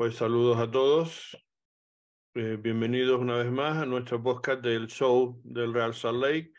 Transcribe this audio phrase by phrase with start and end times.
[0.00, 1.36] Pues saludos a todos.
[2.32, 6.54] Eh, bienvenidos una vez más a nuestro podcast del show del Real Salt Lake.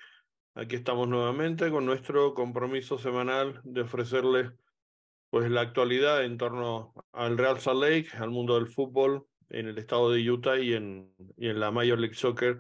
[0.54, 4.51] Aquí estamos nuevamente con nuestro compromiso semanal de ofrecerles
[5.31, 9.80] pues la actualidad en torno al Real Salt Lake, al mundo del fútbol en el
[9.80, 12.59] estado de Utah y en, y en la Major League Soccer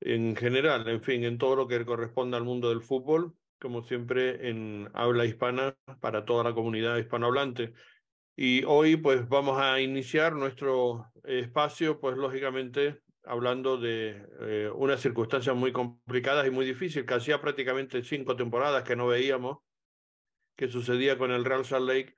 [0.00, 4.48] en general, en fin, en todo lo que corresponde al mundo del fútbol, como siempre
[4.48, 7.74] en habla hispana para toda la comunidad hispanohablante.
[8.40, 15.56] Y hoy pues vamos a iniciar nuestro espacio, pues lógicamente hablando de eh, unas circunstancias
[15.56, 19.58] muy complicadas y muy difíciles, que hacía prácticamente cinco temporadas que no veíamos,
[20.54, 22.14] que sucedía con el Real Salt Lake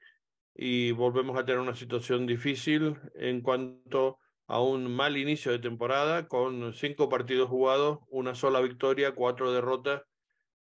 [0.54, 6.28] y volvemos a tener una situación difícil en cuanto a un mal inicio de temporada
[6.28, 10.02] con cinco partidos jugados, una sola victoria, cuatro derrotas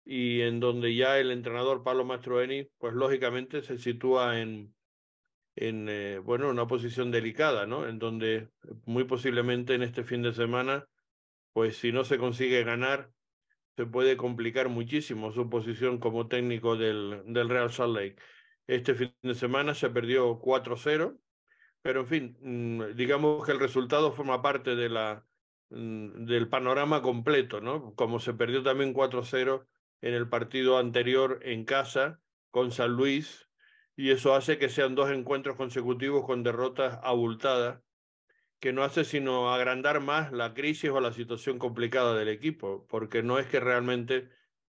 [0.02, 4.72] y en donde ya el entrenador Pablo Mastroeni pues lógicamente se sitúa en
[5.56, 7.86] en eh, bueno, una posición delicada, ¿no?
[7.86, 8.48] En donde
[8.86, 10.86] muy posiblemente en este fin de semana,
[11.52, 13.10] pues si no se consigue ganar,
[13.76, 18.16] se puede complicar muchísimo su posición como técnico del, del Real Salt Lake.
[18.66, 21.18] Este fin de semana se perdió 4-0,
[21.82, 25.26] pero en fin, mm, digamos que el resultado forma parte de la,
[25.70, 27.94] mm, del panorama completo, ¿no?
[27.94, 29.66] Como se perdió también 4-0
[30.00, 33.48] en el partido anterior en casa con San Luis,
[33.96, 37.80] y eso hace que sean dos encuentros consecutivos con derrotas abultadas,
[38.60, 43.22] que no hace sino agrandar más la crisis o la situación complicada del equipo, porque
[43.22, 44.28] no es que realmente,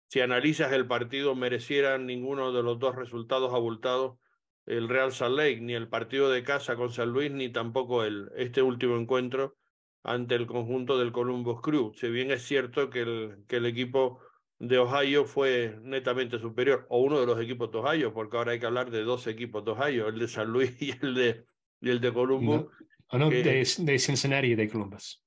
[0.08, 4.18] si analizas el partido, merecieran ninguno de los dos resultados abultados
[4.66, 8.30] el Real Salt Lake, ni el partido de casa con San Luis, ni tampoco el,
[8.36, 9.58] este último encuentro
[10.04, 11.94] ante el conjunto del Columbus Crew.
[11.96, 14.20] Si bien es cierto que el, que el equipo
[14.62, 18.60] de Ohio fue netamente superior, o uno de los equipos de Ohio, porque ahora hay
[18.60, 21.46] que hablar de dos equipos de Ohio, el de San Luis y el de,
[21.82, 22.68] y el de Columbus.
[23.12, 25.26] No, no de, de, Cincinnati y de Columbus.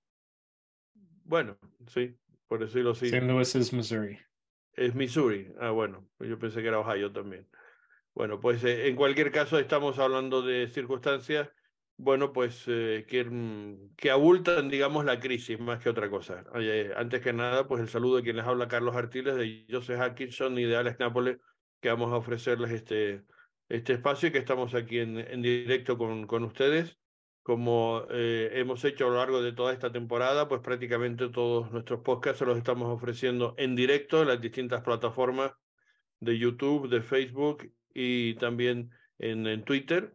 [1.24, 1.58] Bueno,
[1.88, 2.16] sí,
[2.46, 3.06] por decirlo así.
[3.06, 3.26] St.
[3.26, 4.18] Louis es Missouri.
[4.72, 5.52] Es Missouri.
[5.58, 7.48] Ah, bueno, yo pensé que era Ohio también.
[8.14, 11.48] Bueno, pues eh, en cualquier caso estamos hablando de circunstancias
[11.96, 16.44] bueno, pues eh, que, mm, que, abultan, digamos, la crisis más que otra cosa.
[16.96, 20.58] antes que nada, pues el saludo de quien les habla Carlos Artiles, de Joseph Atkinson
[20.58, 21.38] y de Alex Nápoles,
[21.80, 23.22] que vamos a ofrecerles este,
[23.68, 26.98] este espacio y que estamos aquí en, en directo con, con ustedes.
[27.42, 32.00] Como eh, hemos hecho a lo largo de toda esta temporada, pues prácticamente todos nuestros
[32.00, 35.52] podcasts se los estamos ofreciendo en directo en las distintas plataformas
[36.20, 40.14] de YouTube, de Facebook y también en, en Twitter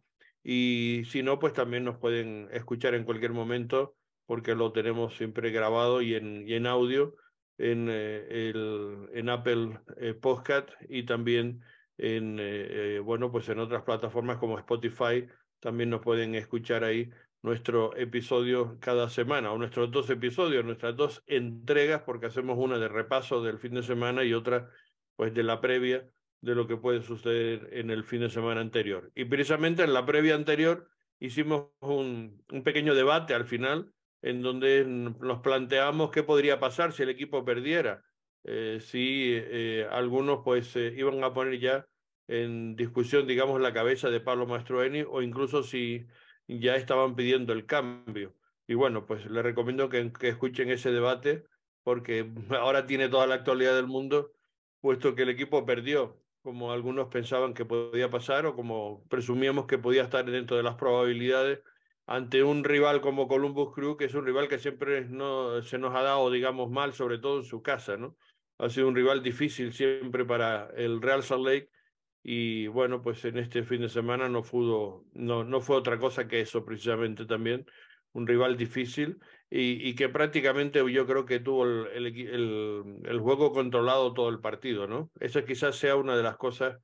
[0.52, 3.96] y si no, pues también nos pueden escuchar en cualquier momento
[4.26, 7.14] porque lo tenemos siempre grabado y en, y en audio
[7.60, 11.62] en, eh, el, en Apple eh, Podcast y también
[12.00, 15.28] en, eh, bueno, pues en otras plataformas como Spotify.
[15.60, 17.12] También nos pueden escuchar ahí
[17.44, 22.88] nuestro episodio cada semana o nuestros dos episodios, nuestras dos entregas, porque hacemos una de
[22.88, 24.68] repaso del fin de semana y otra
[25.16, 26.10] pues de la previa
[26.42, 29.12] de lo que puede suceder en el fin de semana anterior.
[29.16, 30.88] Y precisamente en la previa anterior
[31.20, 37.04] hicimos un, un pequeño debate al final en donde nos planteamos qué podría pasar si
[37.04, 38.04] el equipo perdiera,
[38.44, 41.86] eh, si eh, algunos pues eh, iban a poner ya
[42.28, 46.06] en discusión, digamos, la cabeza de Pablo Mastroeni o incluso si
[46.48, 48.36] ya estaban pidiendo el cambio.
[48.68, 51.46] Y bueno, pues les recomiendo que, que escuchen ese debate
[51.84, 54.34] porque ahora tiene toda la actualidad del mundo,
[54.82, 59.78] puesto que el equipo perdió como algunos pensaban que podía pasar o como presumíamos que
[59.78, 61.60] podía estar dentro de las probabilidades
[62.08, 65.96] ante un rival como Columbus Crew, que es un rival que siempre no, se nos
[65.96, 68.18] ha dado, digamos, mal, sobre todo en su casa, ¿no?
[68.58, 71.70] Ha sido un rival difícil siempre para el Real Salt Lake
[72.24, 74.62] y bueno, pues en este fin de semana no, fue,
[75.14, 77.64] no, no fue otra cosa que eso precisamente también,
[78.14, 79.20] un rival difícil
[79.52, 85.12] y, que prácticamente yo creo que tuvo el, juego controlado todo el partido, ¿no?
[85.20, 86.78] Esa quizás sea una de las cosas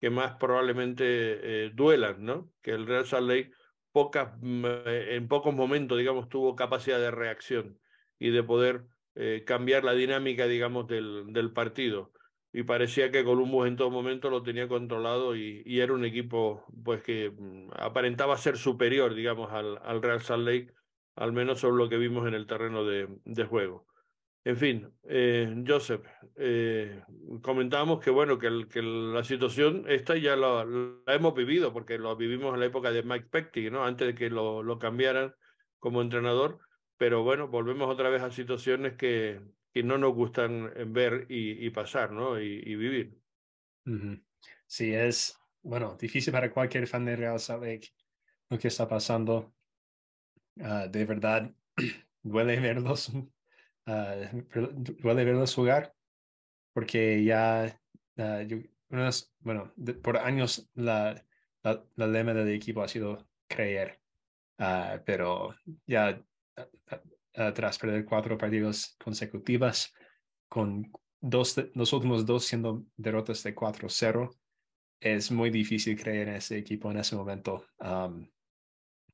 [0.00, 2.50] que más probablemente eh, duelan, ¿no?
[2.60, 3.52] Que el Real Salt Lake
[3.92, 7.78] pocas, mm, eh, en pocos momentos, digamos, tuvo capacidad de reacción
[8.18, 8.84] y de poder
[9.14, 12.12] eh, cambiar la dinámica, digamos, del, partido.
[12.52, 16.64] Y parecía que Columbus en todo momento lo tenía controlado y, y era un equipo
[16.84, 20.74] pues que mm, aparentaba ser superior, digamos, al, al Real Salt Lake
[21.20, 23.86] al menos sobre lo que vimos en el terreno de, juego.
[24.42, 26.02] En fin, eh, Joseph,
[26.36, 27.02] eh,
[27.42, 28.48] comentábamos que bueno, que,
[28.80, 30.66] la situación esta ya la,
[31.08, 33.84] hemos vivido, porque lo vivimos en la época de Mike Pecty, ¿no?
[33.84, 35.34] Antes de que lo, cambiaran
[35.78, 36.58] como entrenador,
[36.96, 39.42] pero bueno, volvemos otra vez a situaciones que,
[39.74, 42.40] no nos gustan ver y, pasar, ¿no?
[42.40, 43.18] Y, vivir.
[44.66, 47.92] Sí, es, bueno, difícil para cualquier fan de Real Lake
[48.48, 49.52] lo que está pasando
[50.62, 51.50] ah, de verdad
[52.22, 53.12] duele verlos,
[53.86, 54.16] ah,
[55.02, 55.94] duele verlos jugar,
[56.72, 57.80] porque ya,
[58.46, 58.58] yo,
[59.40, 59.72] bueno,
[60.02, 61.22] por años la,
[61.62, 64.00] la, lema del equipo ha sido creer,
[65.04, 65.54] pero
[65.86, 66.22] ya
[67.32, 69.92] tras perder cuatro partidos consecutivas,
[70.48, 70.90] con
[71.20, 74.30] dos, los últimos dos siendo derrotas de 4-0,
[75.00, 77.64] es muy difícil creer en ese equipo en ese momento.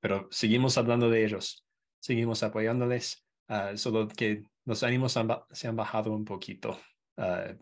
[0.00, 1.66] Pero seguimos hablando de ellos,
[2.00, 5.18] seguimos apoyándoles, uh, solo que los ánimos
[5.52, 6.78] se han bajado un poquito.
[7.16, 7.56] Uh,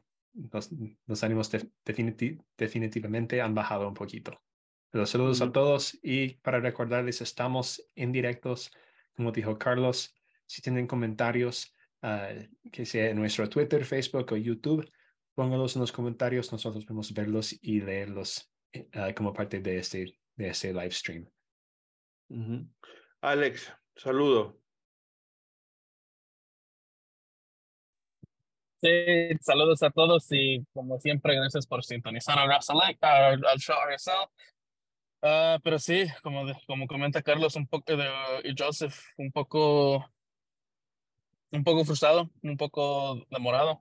[1.06, 1.50] los, ánimos
[2.56, 4.40] definitivamente han bajado un poquito.
[4.92, 8.70] Los saludos a todos y para recordarles, estamos en directos,
[9.16, 10.14] como dijo Carlos.
[10.46, 14.88] Si tienen comentarios, uh, que sea en nuestro Twitter, Facebook o YouTube,
[15.34, 16.52] pónganlos en los comentarios.
[16.52, 21.33] Nosotros podemos verlos y leerlos uh, como parte de este, de este live stream.
[23.20, 24.60] Alex, saludo.
[28.80, 28.88] Sí,
[29.40, 34.28] saludos a todos y como siempre, gracias por sintonizar al, al, al show RSL.
[35.22, 38.06] Uh, pero sí, como, como comenta Carlos un poco de,
[38.44, 40.04] y Joseph, un poco
[41.50, 43.80] un poco frustrado, un poco demorado.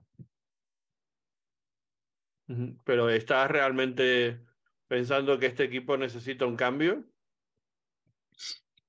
[2.84, 4.40] Pero ¿estás realmente
[4.86, 7.04] pensando que este equipo necesita un cambio?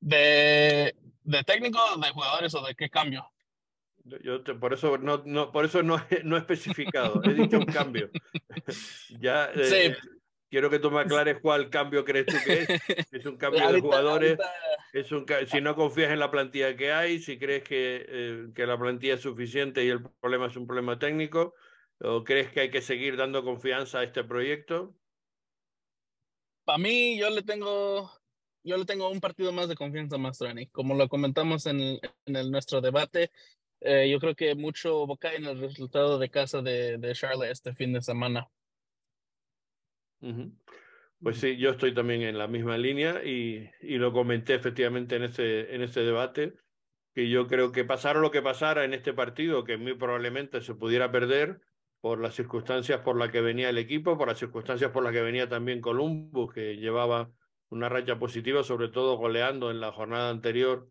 [0.05, 3.27] ¿De, de técnico, de jugadores o de qué cambio?
[4.03, 8.11] Yo por eso no, no, por eso no, no he especificado, he dicho un cambio.
[9.19, 9.97] ya eh,
[10.47, 12.69] quiero que tú me aclares cuál cambio crees tú que es.
[13.11, 14.37] Es un cambio de jugadores.
[14.93, 18.67] Es un, si no confías en la plantilla que hay, si crees que, eh, que
[18.67, 21.55] la plantilla es suficiente y el problema es un problema técnico,
[21.99, 24.95] o crees que hay que seguir dando confianza a este proyecto.
[26.63, 28.11] Para mí, yo le tengo,
[28.65, 30.67] yo le tengo un partido más de confianza a Mastrani.
[30.67, 33.31] Como lo comentamos en, en el, nuestro debate,
[33.81, 37.75] eh, yo creo que mucho cae en el resultado de casa de, de Charlotte este
[37.75, 38.49] fin de semana.
[41.21, 45.23] Pues sí, yo estoy también en la misma línea y, y lo comenté efectivamente en
[45.23, 46.53] este, en este debate,
[47.13, 50.73] que yo creo que pasara lo que pasara en este partido, que muy probablemente se
[50.73, 51.61] pudiera perder
[52.01, 55.21] por las circunstancias por las que venía el equipo, por las circunstancias por las que
[55.21, 57.31] venía también Columbus, que llevaba
[57.75, 60.89] una racha positiva, sobre todo goleando en la jornada anterior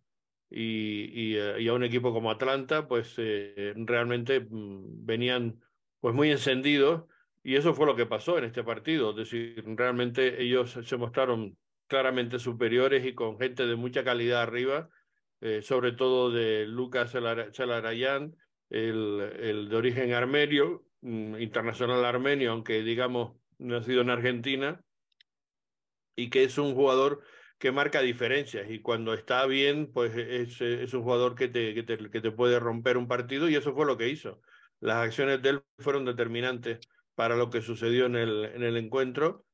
[0.50, 5.60] y, y, eh, a un equipo como Atlanta, pues eh, realmente mm, venían
[6.00, 7.04] pues muy encendidos
[7.42, 9.10] y eso fue lo que pasó en este partido.
[9.10, 14.88] Es decir, realmente ellos se mostraron claramente superiores y con gente de mucha calidad arriba,
[15.40, 18.36] eh, sobre todo de Lucas Celarayán,
[18.70, 24.80] el, el de origen armenio, mm, internacional armenio, aunque digamos nacido en Argentina,
[26.16, 27.22] y que es un jugador
[27.58, 31.82] que marca diferencias y cuando está bien, pues es, es un jugador que te, que
[31.82, 34.40] te, que te puede romper un partido y eso fue lo que hizo.
[34.80, 36.80] Las acciones de él fueron determinantes
[37.14, 39.44] para lo que sucedió en el, en el encuentro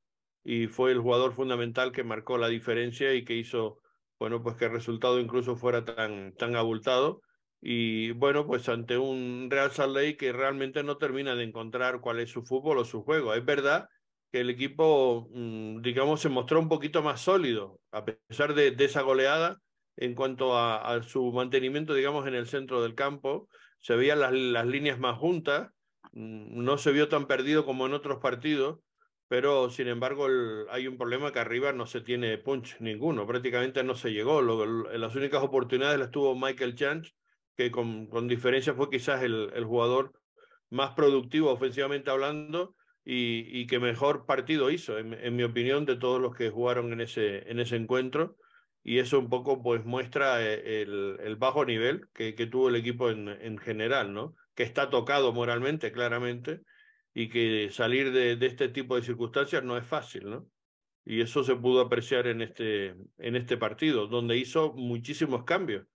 [0.42, 3.80] y fue el jugador fundamental que marcó la diferencia y que hizo,
[4.18, 7.20] bueno, pues que el resultado incluso fuera tan, tan abultado.
[7.60, 12.20] Y bueno, pues ante un Real Salt Lake que realmente no termina de encontrar cuál
[12.20, 13.34] es su fútbol o su juego.
[13.34, 13.88] Es verdad
[14.32, 18.84] que el equipo, mm, digamos, se mostró un poquito más sólido, a pesar de, de
[18.84, 19.58] esa goleada
[19.96, 23.48] en cuanto a, a, su mantenimiento, digamos, en el centro del campo.
[23.80, 25.70] Se veían las, las líneas más juntas
[26.12, 28.80] Mm, no se vio tan perdido como en otros partidos,
[29.28, 30.26] pero sin embargo
[30.70, 34.40] hay un problema que arriba no se tiene punch ninguno, prácticamente no se llegó.
[34.90, 37.12] en las únicas oportunidades las tuvo Michael Chance,
[37.56, 40.12] que con, con diferencia fue quizás el, el, jugador
[40.70, 46.20] más productivo ofensivamente hablando y, y que mejor partido hizo, en, mi opinión, de todos
[46.20, 48.36] los que jugaron en ese, en ese encuentro.
[48.82, 53.28] Y eso un poco pues muestra eh, el, bajo nivel que, tuvo el equipo en,
[53.28, 54.34] en general, ¿no?
[54.54, 56.60] que está tocado moralmente, claramente,
[57.14, 60.46] y que salir de, de, este tipo de circunstancias no es fácil, ¿no?
[61.04, 65.86] Y eso se pudo apreciar en este, en este partido, donde hizo muchísimos cambios.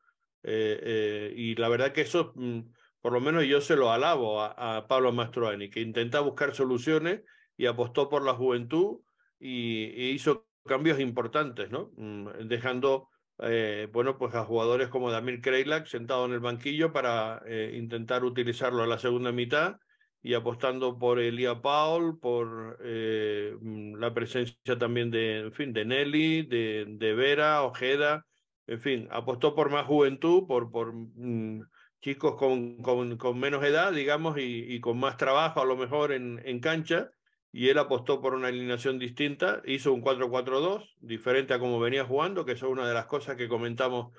[0.44, 2.62] Eh, eh, y la verdad que eso, mm,
[3.06, 7.22] por lo menos yo se lo alabo a, a Pablo Mastroani, que intenta buscar soluciones
[7.56, 9.02] y apostó por la juventud
[9.40, 11.92] y, y hizo cambios importantes, ¿no?
[11.98, 13.10] Mm, dejando
[13.44, 18.24] eh, bueno, pues a jugadores como Damir Kreilak sentado en el banquillo para eh, intentar
[18.24, 19.76] utilizarlo en la segunda mitad
[20.24, 25.86] y apostando por Elia Paul, por eh, mm, la presencia también de, en fin, de
[25.86, 28.26] Nelly, de, de Vera, Ojeda,
[28.66, 31.62] en fin, apostó por más juventud, por, por mm,
[32.06, 36.40] chicos con, con, menos edad, digamos, y, y, con más trabajo a lo mejor en,
[36.46, 37.10] en cancha,
[37.52, 42.46] y él apostó por una alineación distinta, hizo un 4-4-2, diferente a como venía jugando,
[42.46, 44.16] que eso es una de las cosas que comentamos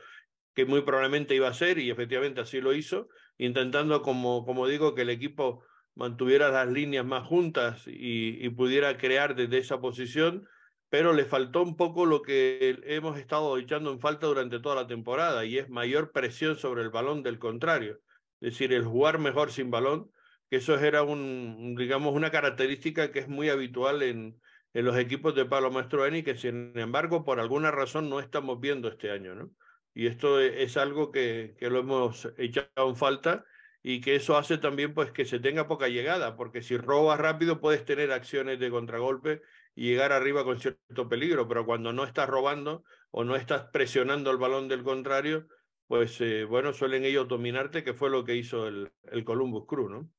[0.52, 4.97] que muy probablemente iba a ser y efectivamente así lo hizo, intentando, como, como digo,
[4.97, 5.62] que el equipo
[5.95, 10.49] mantuviera las líneas más juntas y, pudiera crear desde esa posición,
[10.88, 14.87] pero le faltó un poco lo que hemos estado echando en falta durante toda la
[14.87, 18.00] temporada y es mayor presión sobre el balón del contrario,
[18.40, 20.11] es decir, el jugar mejor sin balón,
[20.49, 24.40] que eso era un, digamos, una característica que es muy habitual en,
[24.75, 28.88] en los equipos de Pablo Mastroeni, que sin embargo por alguna razón no estamos viendo
[28.88, 29.50] este año, ¿no?
[29.95, 33.45] Y esto e, es algo que, que lo hemos echado en falta
[33.83, 37.61] y que eso hace también pues que se tenga poca llegada, porque si robas rápido
[37.61, 39.43] puedes tener acciones de contragolpe
[39.76, 44.30] y llegar arriba con cierto peligro, pero cuando no estás robando o no estás presionando
[44.30, 45.47] el balón del contrario,
[45.87, 49.88] pues eh, bueno, suelen ellos dominarte, que fue lo que hizo el, el Columbus Crew,
[49.88, 50.11] ¿no?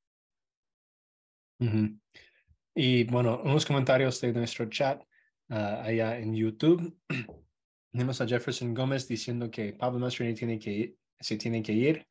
[2.75, 5.01] Y bueno, unos comentarios de nuestro chat
[5.49, 6.95] ah, allá en YouTube.
[7.91, 12.07] Tenemos a Jefferson Gómez diciendo que Pablo Mastroeni tiene que, se tiene que ir.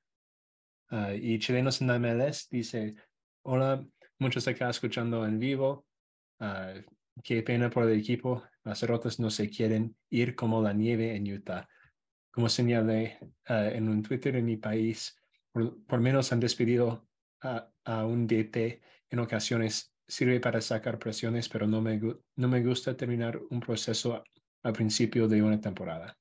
[0.90, 2.96] Uh, y Chilenos en la MLS dice,
[3.42, 3.86] hola,
[4.18, 5.86] muchos acá escuchando en vivo.
[6.40, 6.82] Uh,
[7.22, 8.44] qué pena por el equipo.
[8.64, 11.68] Las derrotas no se quieren ir como la nieve en Utah.
[12.30, 13.18] Como señalé
[13.48, 15.16] en un Twitter en mi país,
[15.52, 17.08] por, por menos han despedido
[17.40, 18.80] a, a un DT
[19.10, 24.22] en ocasiones sirve para sacar presiones, pero no me, no me gusta terminar un proceso
[24.62, 26.16] al principio de una temporada.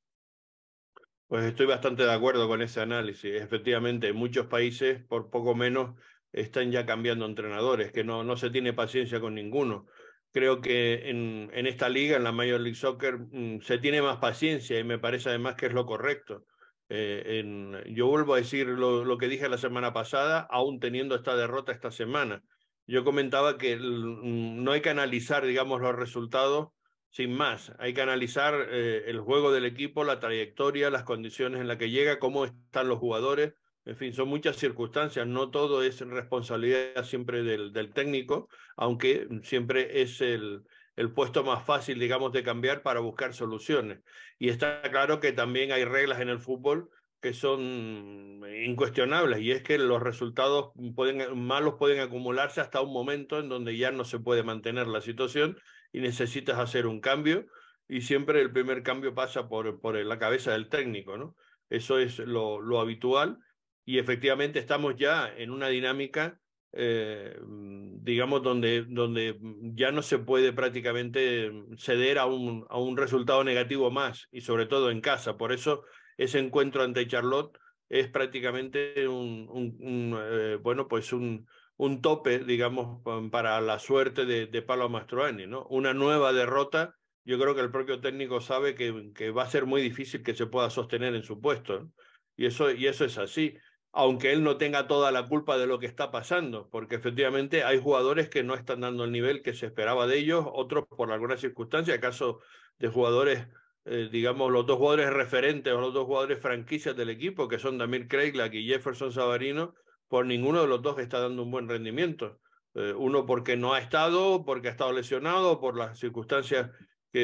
[1.27, 3.41] Pues estoy bastante de acuerdo con ese análisis.
[3.41, 5.99] Efectivamente, en muchos países, por poco menos,
[6.31, 9.87] están ya cambiando entrenadores, que no, no se tiene paciencia con ninguno.
[10.35, 14.17] Creo que en, en esta liga, en la Major League Soccer, mm, se tiene más
[14.17, 16.45] paciencia y me parece además que es lo correcto.
[16.89, 21.15] Eh, en, yo vuelvo a decir lo, lo que dije la semana pasada, aún teniendo
[21.15, 22.43] esta derrota esta semana
[22.87, 26.69] yo comentaba que mm, no hay que analizar, digamos, los resultados
[27.09, 27.71] sin más.
[27.79, 31.89] Hay que analizar eh, el juego del equipo, la trayectoria, las condiciones en las que
[31.89, 33.53] llega, cómo están los jugadores.
[33.85, 35.27] En fin, son muchas circunstancias.
[35.27, 40.63] No todo es responsabilidad siempre del, del técnico, aunque siempre es el,
[40.95, 43.99] el puesto más fácil, digamos, de cambiar para buscar soluciones.
[44.39, 46.89] Y está claro que también hay reglas en el fútbol
[47.21, 53.39] que son incuestionables y es que los resultados pueden, malos pueden acumularse hasta un momento
[53.39, 55.57] en donde ya no se puede mantener la situación
[55.91, 57.47] y necesitas hacer un cambio
[57.87, 61.35] y siempre el primer cambio pasa por, por la cabeza del técnico, ¿no?
[61.69, 63.39] Eso es lo, lo habitual
[63.85, 66.39] y efectivamente estamos ya en una dinámica,
[66.73, 69.39] eh, digamos, donde, donde
[69.73, 74.65] ya no se puede prácticamente ceder a un, a un resultado negativo más y sobre
[74.65, 75.37] todo en casa.
[75.37, 75.83] Por eso
[76.17, 83.01] ese encuentro ante Charlotte es prácticamente un, un, eh, bueno, pues un, un tope, digamos,
[83.31, 85.65] para la suerte de, de Pablo Mastroeni, ¿no?
[85.69, 89.65] Una nueva derrota, yo creo que el propio técnico sabe que, que va a ser
[89.65, 91.89] muy difícil que se pueda sostener en su puesto,
[92.35, 93.55] y, eso, y eso es así,
[93.95, 97.79] aunque él no tenga toda la culpa de lo que está pasando, porque efectivamente hay
[97.81, 101.37] jugadores que no están dando el nivel que se esperaba de ellos, otros por alguna
[101.37, 102.41] circunstancia, caso
[102.77, 103.47] de jugadores
[103.85, 107.77] eh, digamos, los dos jugadores referentes o los dos jugadores franquicias del equipo, que son
[107.77, 109.75] Damir Craiglack y Jefferson Savarino,
[110.07, 112.39] por ninguno de los dos está dando un buen rendimiento.
[112.73, 116.71] Eh, uno porque no ha estado, porque ha estado lesionado, por las circunstancias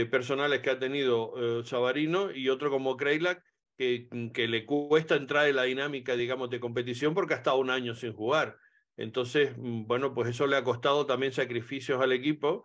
[0.09, 3.43] personales que ha tenido eh, Savarino, y otro como Craiglack,
[3.81, 7.71] que, que le cuesta entrar en la dinámica, digamos, de competición porque ha estado un
[7.71, 8.59] año sin jugar.
[8.95, 12.63] Entonces, mm, bueno, pues eso le ha costado también sacrificios al equipo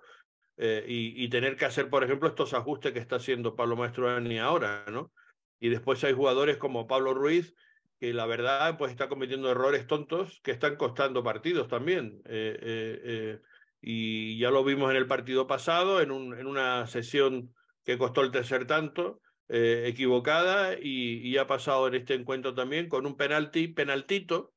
[0.59, 4.85] eh, y, tener que hacer, por ejemplo, estos ajustes que está haciendo Pablo Mastroeni ahora,
[4.93, 5.11] ¿no?
[5.59, 7.55] Y después hay jugadores como Pablo Ruiz,
[7.99, 12.21] que la verdad pues está cometiendo errores tontos que están costando partidos también.
[12.27, 13.41] Eh, eh,
[13.81, 17.55] y ya lo vimos en el partido pasado, en una sesión
[17.85, 23.07] que costó el tercer tanto, equivocada, y, y, ha pasado en este encuentro también con
[23.07, 24.53] un penalti, penaltito,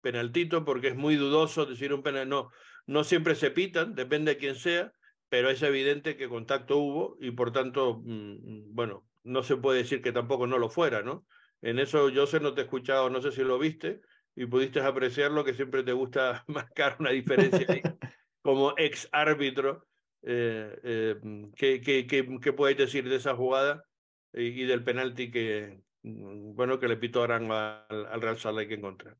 [0.00, 2.50] penaltito, porque es muy dudoso decir un penal, no,
[2.86, 4.92] no siempre se pitan, depende de quién sea,
[5.28, 10.02] pero es evidente que contacto hubo y por tanto, mm, bueno, no se puede decir
[10.02, 11.26] que tampoco no lo fuera, ¿no?
[11.62, 14.00] En eso, yo sé, no te he escuchado, no sé si lo viste
[14.36, 17.82] y pudiste apreciar lo que siempre te gusta marcar una diferencia ahí,
[18.42, 19.86] como ex árbitro.
[20.26, 21.16] Eh, eh,
[21.56, 23.84] ¿qué, qué, qué, puedes decir de esa jugada
[24.34, 28.74] y, del penalti que, mm, bueno, que le pitó Arang al, al Real Salt Lake
[28.74, 29.16] en contra?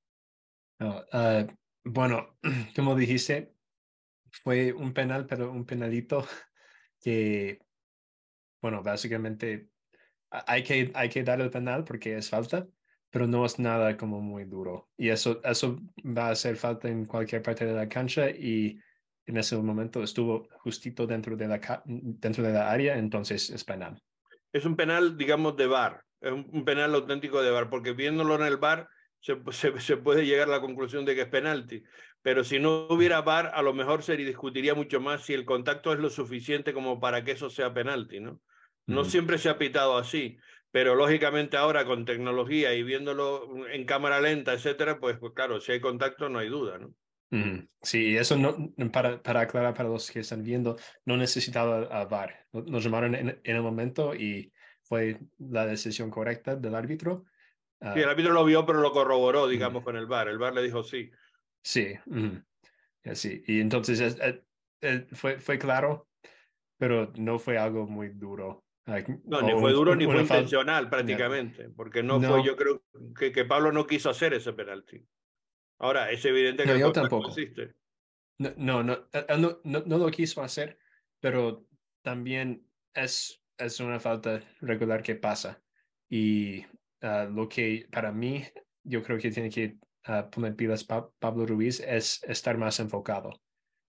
[0.81, 1.47] Ah,
[1.85, 2.39] bueno,
[2.77, 3.55] como dijiste,
[4.31, 6.27] fue un penal, pero un penalito
[7.01, 7.61] que,
[8.61, 9.71] bueno, básicamente
[10.31, 12.67] hay que, hay que dar el penal porque es falta,
[13.11, 14.91] pero no es nada como muy duro.
[14.97, 18.81] Y eso, eso va a hacer falta en cualquier parte de la cancha y
[19.27, 24.03] en ese momento estuvo justito dentro de la, dentro de la área, entonces es penal.
[24.55, 26.05] Es un penal, digamos, de bar.
[26.21, 29.37] es un, penal auténtico de VAR, porque viéndolo en el VAR se,
[29.81, 31.83] se, puede llegar a la conclusión de que es penalti.
[32.23, 35.93] Pero si no hubiera VAR, a lo mejor se discutiría mucho más si el contacto
[35.93, 38.41] es lo suficiente como para que eso sea penalti, ¿no?
[38.87, 40.39] No siempre se ha pitado así,
[40.71, 45.73] pero lógicamente ahora con tecnología y viéndolo en cámara lenta, etcétera, pues, pues claro, si
[45.73, 46.95] hay contacto no hay duda, ¿no?
[47.83, 52.47] Sí, eso no, para, para aclarar para los que están viendo, no necesitaba VAR.
[52.53, 57.25] Nos llamaron en, el momento y fue la decisión correcta del árbitro.
[57.81, 60.29] sí, el ah, árbitro lo vio, pero lo corroboró, digamos, con el VAR.
[60.29, 61.11] El VAR le dijo sí.
[61.63, 61.95] Sí,
[63.15, 63.43] sí.
[63.47, 64.17] Y entonces
[65.13, 66.09] fue, fue claro,
[66.79, 68.65] pero no fue algo muy duro.
[69.25, 72.85] No, ni fue duro ni fue intencional prácticamente, porque no, fue, yo creo
[73.19, 75.03] que, que Pablo no quiso hacer ese penalti.
[75.79, 77.29] Ahora, es evidente que no, yo tampoco.
[77.29, 77.75] existe.
[78.39, 80.79] No, no, no, no, no, lo quiso hacer,
[81.21, 81.67] pero
[82.03, 85.63] también es, es una falta regular que pasa.
[86.09, 86.65] Y
[87.01, 88.45] ah, lo que para mí,
[88.83, 89.79] yo creo que tiene que
[90.09, 93.41] uh, poner pilas Pablo Ruiz es estar más enfocado,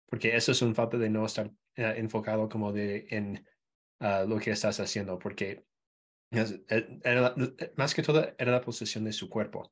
[0.08, 3.46] porque eso es una falta de no estar ah, enfocado como de en
[4.00, 5.66] lo que estás haciendo, porque
[7.76, 9.72] más que todo era la posición de su cuerpo.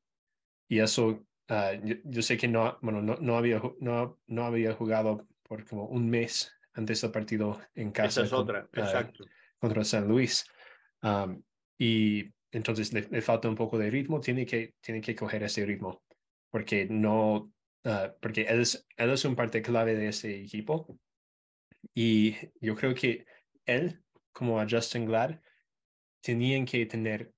[0.68, 5.28] Y eso Ah, yo, sé que no, bueno, no, no, había, no, no había jugado
[5.44, 8.22] por como un mes antes del partido en casa.
[8.22, 9.26] Esa es otra, ah, exacto.
[9.60, 10.46] contra San Luis.
[11.78, 16.04] y entonces le, falta un poco de ritmo, tiene que, tiene que coger ese ritmo,
[16.50, 17.52] porque no,
[17.84, 21.00] ah, porque él es, él es un parte clave de ese equipo.
[21.94, 23.26] Y yo creo que
[23.66, 25.40] él, como a Justin Glad,
[26.22, 27.34] tenían que tener,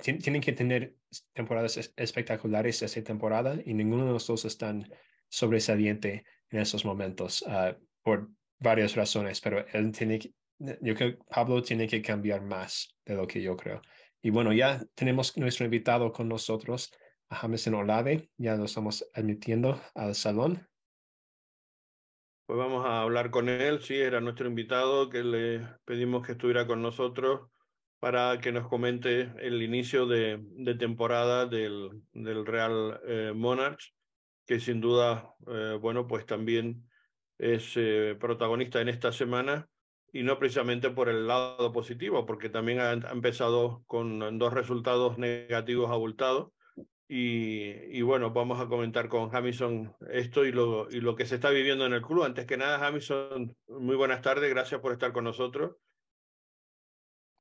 [0.00, 0.96] tienen que tener
[1.32, 4.88] temporadas espectaculares esta temporada y ninguno de los dos están
[5.28, 11.18] sobresaliente en esos momentos uh, por varias razones, pero él tiene que, yo creo que
[11.28, 13.82] Pablo tiene que cambiar más de lo que yo creo.
[14.22, 16.92] Y bueno, ya tenemos nuestro invitado con nosotros,
[17.28, 20.66] a Jameson Olave, ya lo estamos admitiendo al salón.
[22.46, 26.66] Pues vamos a hablar con él, sí, era nuestro invitado, que le pedimos que estuviera
[26.66, 27.50] con nosotros
[28.04, 30.38] para que nos comente el inicio de,
[30.78, 33.94] temporada del, del Real eh, Monarchs,
[34.46, 36.86] que sin duda, eh, bueno, pues también
[37.38, 39.70] es eh, protagonista en esta semana
[40.12, 45.90] y no precisamente por el lado positivo, porque también ha, empezado con dos resultados negativos
[45.90, 46.52] abultados.
[47.08, 51.36] Y, y, bueno, vamos a comentar con Jamison esto y lo, y lo que se
[51.36, 52.24] está viviendo en el club.
[52.24, 55.76] Antes que nada, Jamison, muy buenas tardes, gracias por estar con nosotros.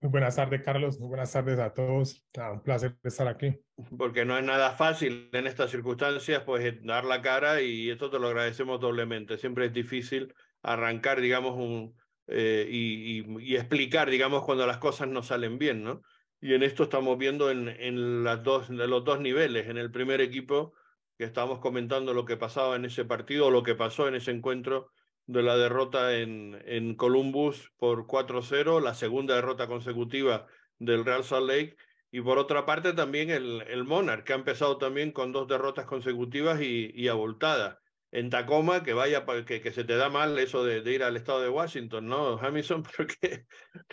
[0.04, 1.00] Muy buenas tardes, Carlos.
[1.00, 2.22] Muy buenas tardes a todos.
[2.52, 3.58] un placer estar aquí.
[3.98, 8.20] Porque no es nada fácil en estas circunstancias, pues dar la cara y esto te
[8.20, 9.38] lo agradecemos doblemente.
[9.38, 11.96] Siempre es difícil arrancar, digamos, un,
[12.28, 16.02] eh, y, explicar, digamos, cuando las cosas no salen bien, ¿no?
[16.42, 19.70] Y en esto estamos viendo en, en, las dos, en los dos niveles.
[19.70, 20.74] En el primer equipo,
[21.18, 24.32] que estábamos comentando lo que pasaba en ese partido, o lo que pasó en ese
[24.32, 24.92] encuentro
[25.26, 30.48] de la derrota en, en Columbus por 4-0, la segunda derrota consecutiva
[30.80, 31.76] del Real Salt Lake.
[32.12, 35.86] Y por otra parte también el, el Monarch, que ha empezado también con dos derrotas
[35.86, 37.78] consecutivas y, y abultadas.
[38.12, 41.42] En Tacoma, que vaya, que, que se te da mal eso de, ir al estado
[41.42, 42.84] de Washington, ¿no, Hamilton?
[42.98, 43.46] Porque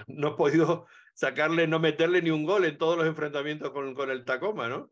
[0.07, 4.11] no ha podido sacarle, no meterle ni un gol en todos los enfrentamientos con, con
[4.11, 4.91] el Tacoma, ¿no?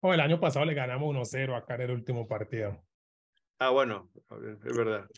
[0.00, 2.84] Oh, el año pasado le ganamos 1-0 acá en el último partido.
[3.58, 4.10] Ah, bueno,
[4.66, 5.08] es verdad.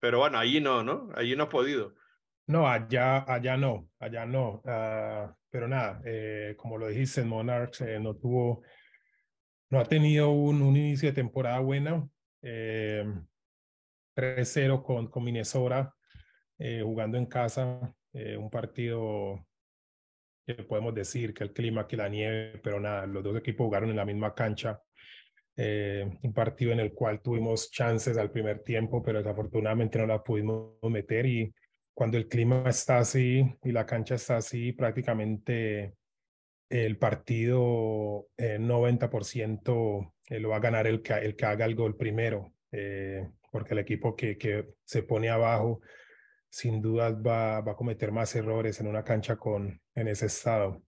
[0.00, 1.10] Pero bueno, allí no, ¿no?
[1.14, 1.94] Allí no has podido.
[2.46, 4.62] No, allá, allá no, allá no.
[4.64, 8.62] Uh, pero nada, eh, como lo dijiste, Monarchs eh, no tuvo,
[9.70, 12.10] no ha tenido un, un inicio de temporada bueno.
[12.42, 13.04] Eh,
[14.16, 15.94] 3-0 con, con Minnesota,
[16.58, 19.46] eh, jugando en casa, un partido
[20.46, 23.90] que podemos decir que el clima, que la nieve, pero nada, los dos equipos jugaron
[23.90, 24.80] en la misma cancha.
[25.56, 30.22] Eh, un partido en el cual tuvimos chances al primer tiempo, pero desafortunadamente no la
[30.22, 31.54] pudimos meter y
[31.94, 35.94] cuando el clima está así y la cancha está así, prácticamente
[36.68, 41.76] el partido eh, 90% eh, lo va a ganar el que, el que haga el
[41.76, 45.80] gol primero, eh, porque el equipo que, que se pone abajo
[46.48, 50.82] sin duda va, va a cometer más errores en una cancha con, en ese estado.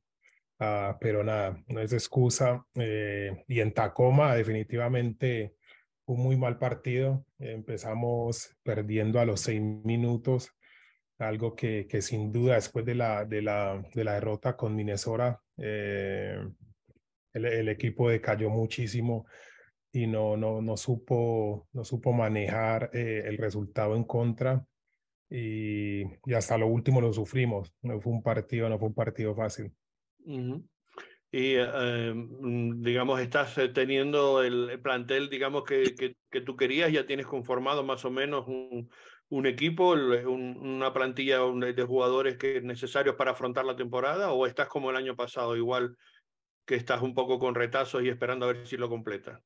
[0.58, 2.64] Ah, pero nada, no es excusa.
[2.74, 5.54] Eh, y en Tacoma definitivamente
[6.06, 7.26] un muy mal partido.
[7.38, 10.52] empezamos perdiendo a los seis minutos,
[11.18, 15.42] algo que, que sin duda después de la, de la, de la derrota con Minnesota,
[15.58, 16.38] eh,
[17.32, 19.26] el, el, equipo decayó muchísimo
[19.92, 24.66] y no, no, no, supo, no supo manejar eh, el resultado en contra.
[25.28, 27.74] Y, y hasta lo último lo sufrimos.
[27.82, 29.72] No fue un partido, no fue un partido fácil.
[30.26, 36.92] Y, eh, mm, digamos, estás eh, teniendo el plantel, digamos, que, que, que, tú querías,
[36.92, 38.90] ya tienes conformado más o menos un,
[39.28, 44.90] un equipo, una plantilla de jugadores que necesarios para afrontar la temporada, o estás como
[44.90, 45.96] el año pasado, igual
[46.64, 49.40] que estás un poco con retazos y esperando a ver si lo completa?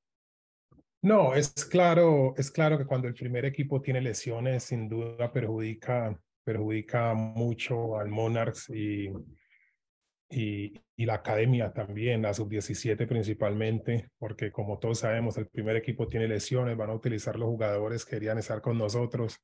[1.02, 6.18] No, es claro, es claro que cuando el primer equipo tiene lesiones, sin duda perjudica,
[6.44, 9.10] perjudica mucho al Monarchs y,
[10.30, 16.28] y, la academia también, la sub-17 principalmente, porque como todos sabemos, el primer equipo tiene
[16.28, 19.40] lesiones, van a utilizar los jugadores que querían estar con nosotros.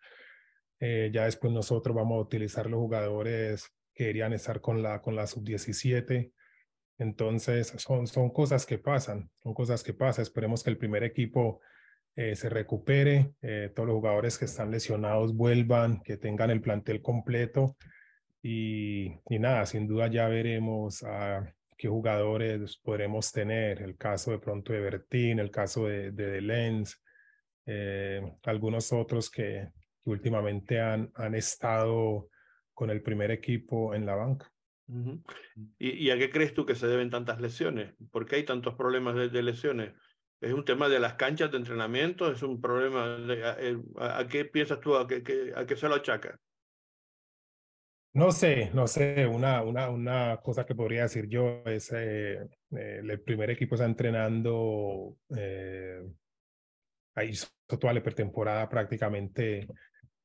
[0.81, 5.17] Eh, ya después nosotros vamos a utilizar los jugadores que querían estar con la, con
[5.17, 6.31] la sub-17.
[6.99, 10.23] Entonces, son, son cosas que pasan, son cosas que pasan.
[10.23, 11.61] Esperemos que el primer equipo
[12.17, 17.03] eh, se recupere, eh, todos los jugadores que están lesionados vuelvan, que tengan el plantel
[17.03, 17.77] completo.
[18.49, 23.83] Y, nada, sin duda ya veremos a qué jugadores podremos tener.
[23.83, 27.03] El caso de pronto de Bertín, el caso de, de, Lenz,
[27.67, 29.69] eh, algunos otros que,
[30.05, 32.29] últimamente han, han estado
[32.73, 34.49] con el primer equipo en la banca.
[35.77, 37.95] ¿Y, a qué crees tú que se deben tantas lesiones?
[38.13, 39.93] ¿Por qué hay tantos problemas de, lesiones?
[40.41, 42.31] ¿Es un tema de las canchas de entrenamiento?
[42.31, 43.17] ¿Es un problema?
[43.17, 44.95] De, a, qué piensas tú?
[44.95, 46.39] ¿A qué, a qué se lo achaca?
[48.17, 49.27] No sé, no sé.
[49.27, 52.39] Una, una, una cosa que podría decir yo es eh,
[52.71, 56.01] eh, el primer equipo está entrenando, eh,
[57.15, 57.33] ahí
[57.67, 59.67] toda la pretemporada prácticamente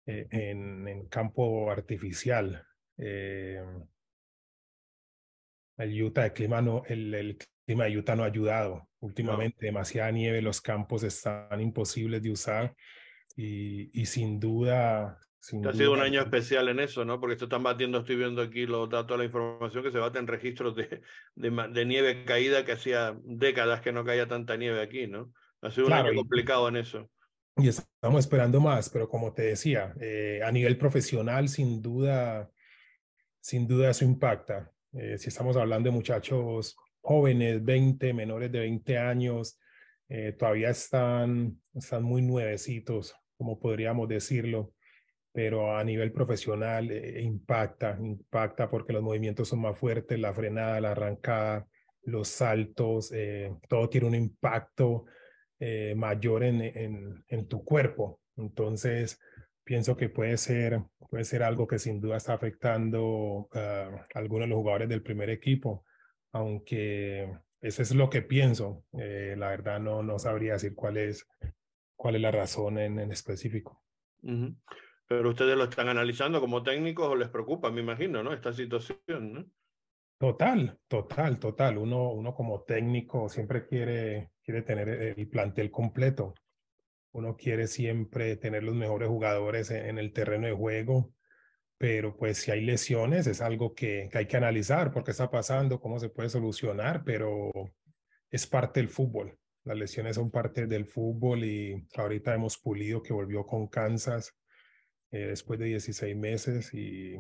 [0.06, 2.66] en, en, campo artificial.
[2.98, 3.62] Eh,
[5.78, 8.88] el Utah, el clima, no, el, el, clima de Utah no ha ayudado.
[9.02, 12.74] Últimamente, demasiada nieve, los campos están imposibles de usar
[13.36, 15.20] y, y sin duda...
[15.42, 17.20] Sin ha sido un año especial en eso, ¿no?
[17.20, 20.28] Porque se están batiendo, estoy viendo aquí los datos, la información que se bate en
[20.28, 21.02] registros de,
[21.36, 25.34] de, de, nieve caída que hacía décadas que no caía tanta nieve aquí, ¿no?
[25.62, 27.10] Ha sido un año complicado en eso.
[27.58, 32.50] Y estamos esperando más, pero como te decía, eh, a nivel profesional, sin duda,
[33.40, 34.72] sin duda eso impacta.
[34.94, 39.60] Eh, si estamos hablando de muchachos jóvenes, 20, menores de 20 años,
[40.08, 44.74] eh, todavía están, están muy nuevecitos, como podríamos decirlo,
[45.34, 50.82] pero a nivel profesional eh, impacta, impacta porque los movimientos son más fuertes, la frenada,
[50.82, 51.68] la arrancada,
[52.04, 53.14] los saltos,
[53.70, 55.06] todo tiene un impacto
[55.96, 58.20] mayor en, en, en tu cuerpo.
[58.38, 59.20] Entonces,
[59.64, 64.50] pienso que puede ser, puede ser algo que sin duda está afectando a algunos de
[64.50, 65.86] los jugadores del primer equipo,
[66.32, 68.84] aunque eso es lo que pienso.
[68.94, 71.28] Eh, la verdad no, no sabría decir cuál es,
[71.96, 73.84] cuál es la razón en, en específico.
[75.12, 78.32] Pero ustedes lo están analizando como técnicos o les preocupa, me imagino, ¿no?
[78.32, 79.46] Esta situación, ¿no?
[80.18, 81.78] Total, total, total.
[81.80, 86.34] Uno, uno como técnico siempre quiere, quiere tener el plantel completo.
[87.12, 91.14] Uno quiere siempre tener los mejores jugadores en, el terreno de juego,
[91.78, 95.82] pero pues si hay lesiones es algo que, hay que analizar, por qué está pasando,
[95.82, 97.52] cómo se puede solucionar, pero
[98.30, 99.38] es parte del fútbol.
[99.66, 104.38] Las lesiones son parte del fútbol y ahorita hemos pulido que volvió con Kansas
[105.12, 107.18] eh, después de 16 meses y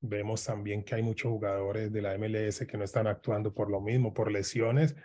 [0.00, 3.80] vemos también que hay muchos jugadores de la MLS que no están actuando por lo
[3.80, 4.96] mismo, por lesiones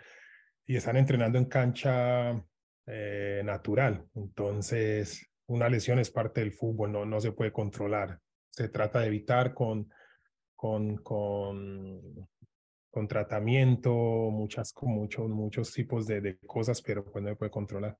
[0.66, 2.42] y están entrenando en cancha
[2.86, 4.06] eh, natural.
[4.14, 8.20] Entonces, una lesión es parte del fútbol, no, no se puede controlar.
[8.50, 9.92] Se trata de evitar con,
[10.54, 12.28] con, con,
[12.90, 17.50] con tratamiento, muchas, con muchos, muchos tipos de, de, cosas, pero pues no se puede
[17.50, 17.98] controlar.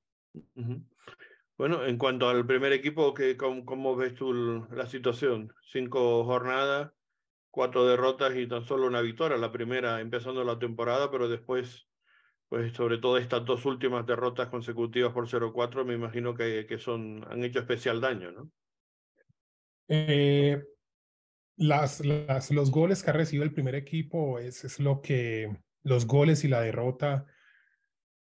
[1.57, 4.33] Bueno, en cuanto al primer equipo, ¿qué, cómo, ves tú
[4.71, 5.53] la situación?
[5.71, 6.91] Cinco jornadas,
[7.49, 9.37] cuatro derrotas y tan solo una victoria.
[9.37, 11.87] La primera empezando la temporada, pero después
[12.49, 17.25] pues sobre todo estas dos últimas derrotas consecutivas por 0-4, me imagino que, que, son,
[17.29, 18.51] han hecho especial daño, ¿no?
[19.87, 20.63] Eh,
[21.57, 26.05] las, las, los goles que ha recibido el primer equipo es, es lo que, los
[26.05, 27.25] goles y la derrota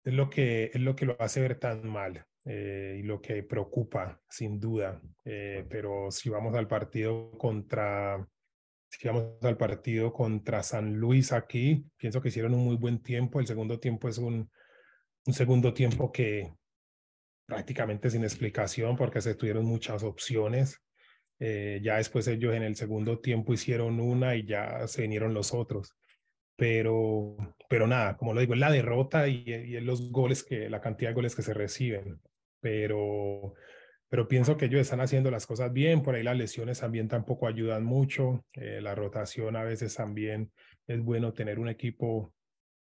[0.05, 3.43] es lo que, es lo, que lo hace ver tan mal eh, y lo que
[3.43, 5.03] preocupa, sin duda.
[5.23, 8.27] Eh, pero si vamos al partido contra
[8.91, 13.39] si vamos al partido contra San Luis aquí, pienso que hicieron un muy buen tiempo.
[13.39, 14.51] El segundo tiempo es un,
[15.27, 16.55] un segundo tiempo que
[17.45, 20.81] prácticamente sin explicación porque se tuvieron muchas opciones.
[21.41, 25.53] Eh, ya después ellos en el segundo tiempo hicieron una y ya se vinieron los
[25.53, 25.95] otros.
[26.57, 27.37] Pero,
[27.69, 31.11] pero nada, como lo digo, es la derrota y, y los goles que, la cantidad
[31.11, 32.23] de goles que se reciben.
[32.61, 33.55] Pero
[34.09, 37.47] pero pienso que ellos están haciendo las cosas bien, por ahí las lesiones también tampoco
[37.47, 40.51] ayudan mucho, eh, la rotación a veces también
[40.87, 42.33] es bueno tener un equipo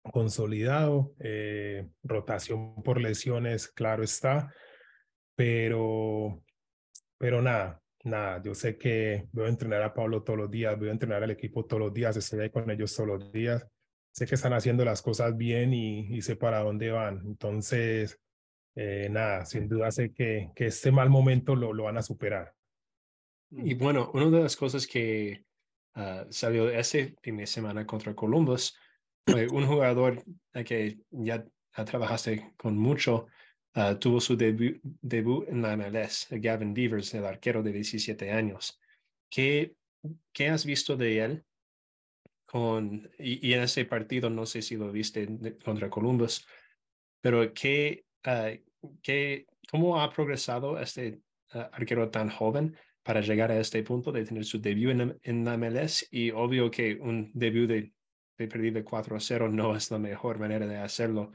[0.03, 4.53] consolidado, eh, rotación por lesiones, claro está,
[5.37, 6.43] pero,
[7.17, 10.89] pero nada, nada, yo sé que voy a entrenar a Pablo todos los días, voy
[10.89, 13.65] a entrenar al equipo todos los días, estoy ahí con ellos todos los días,
[14.13, 18.21] sé que están haciendo las cosas bien y, y sé para dónde van, entonces
[18.77, 22.55] eh, nada, sin duda sé que, que este mal momento lo, lo van a superar.
[23.51, 25.45] Y bueno, una de las cosas que
[25.95, 28.77] uh, salió ese fin de semana contra Columbus,
[29.27, 30.23] fue un jugador
[30.67, 31.45] que ya
[31.87, 33.27] trabajaste con mucho,
[33.77, 38.81] uh, tuvo su debut, debut en la MLS, Gavin Devers, el arquero de 17 años.
[39.31, 39.77] ¿Qué,
[40.33, 41.45] qué has visto de él?
[42.45, 45.27] Con, y, y, en ese partido, no sé si lo viste
[45.65, 46.47] contra Columbus,
[47.21, 48.05] pero ¿qué,
[49.03, 51.21] ¿qué, ¿cómo ha progresado este
[51.55, 55.45] uh, arquero tan joven para llegar a este punto de tener su debut en, en
[55.45, 56.07] la MLS?
[56.11, 57.93] Y obvio que un debut de,
[58.39, 61.33] de perder de 4 a 0 no es la mejor manera de hacerlo,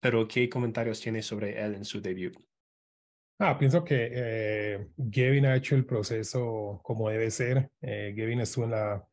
[0.00, 2.36] pero ¿qué comentarios tiene sobre él en su debut?
[3.38, 7.70] Ah, pienso que eh, Gavin ha hecho el proceso como debe ser.
[7.80, 9.04] Eh, Gavin estuvo en la,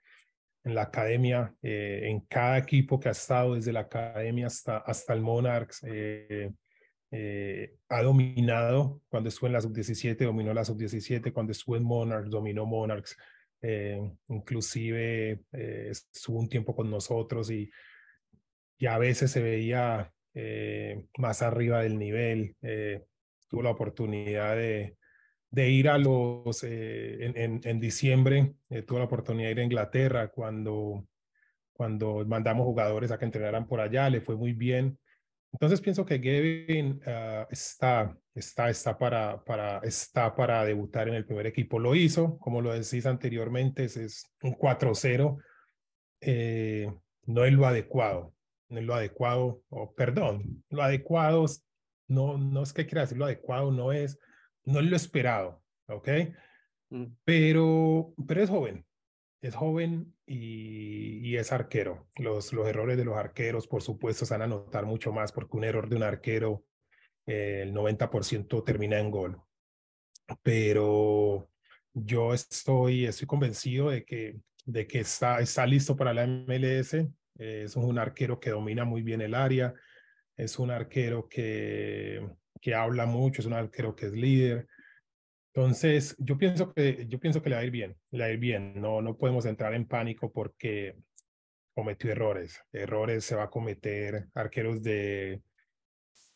[0.64, 5.14] en la academia, eh, en cada equipo que ha estado, desde la academia hasta, hasta
[5.14, 5.84] el Monarchs.
[7.12, 12.30] Eh, ha dominado, cuando estuvo en la sub-17, dominó la sub-17, cuando estuvo en Monarchs,
[12.30, 13.18] dominó Monarchs,
[13.62, 17.70] eh, inclusive eh, estuvo un tiempo con nosotros y,
[18.78, 22.56] y a veces se veía eh, más arriba del nivel.
[22.62, 23.04] Eh,
[23.50, 24.98] tuvo la oportunidad de,
[25.50, 28.56] de ir a los, eh, en, en, en, diciembre,
[28.88, 31.06] tuvo la oportunidad de ir a Inglaterra cuando,
[31.74, 34.98] cuando mandamos jugadores a que entrenaran por allá, le fue muy bien.
[35.54, 41.26] Entonces pienso que Gavin uh, está, está, está, para, para, está para debutar en el
[41.26, 41.78] primer equipo.
[41.78, 45.38] Lo hizo, como lo decís anteriormente, es, es un 4-0.
[46.22, 46.92] Eh,
[47.26, 48.34] no es lo adecuado,
[48.70, 51.46] no es lo adecuado, o oh, perdón, lo adecuado,
[52.08, 54.20] no, no es que quiera decir lo adecuado, no es,
[54.66, 56.10] no es lo esperado, ¿ok?
[56.90, 57.06] Mm.
[57.24, 58.86] Pero, pero es joven,
[59.42, 62.08] es joven y, es arquero.
[62.16, 65.58] Los, los errores de los arqueros, por supuesto, se van a notar mucho más porque
[65.58, 66.64] un error de un arquero,
[67.26, 69.42] eh, el 90% termina en gol.
[70.44, 71.50] Pero
[71.94, 76.96] yo estoy, estoy convencido de que, de que está, está listo para la MLS.
[77.38, 79.74] Es un arquero que domina muy bien el área.
[80.38, 82.26] Es un arquero que,
[82.62, 84.68] que habla mucho, es un arquero que es líder.
[85.54, 88.32] Entonces, yo pienso que, yo pienso que le va a ir bien, le va a
[88.32, 88.80] ir bien.
[88.80, 90.96] No, no podemos entrar en pánico porque
[91.74, 92.62] cometió errores.
[92.72, 95.42] Errores se va a cometer arqueros de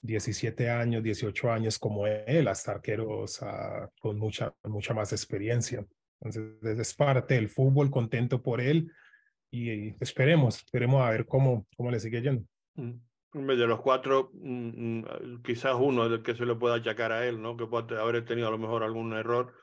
[0.01, 5.86] 17 años, 18 años como él, hasta arqueros uh, con mucha, mucha más experiencia.
[6.19, 8.91] Entonces, es parte del fútbol, contento por él
[9.49, 12.43] y, y esperemos, esperemos a ver cómo, cómo le sigue yendo.
[12.75, 12.99] Mm.
[13.36, 17.41] De los cuatro, mm, mm, quizás uno del que se le pueda achacar a él,
[17.41, 17.58] ¿no?
[17.58, 19.54] Que puede haber tenido a lo mejor algún error,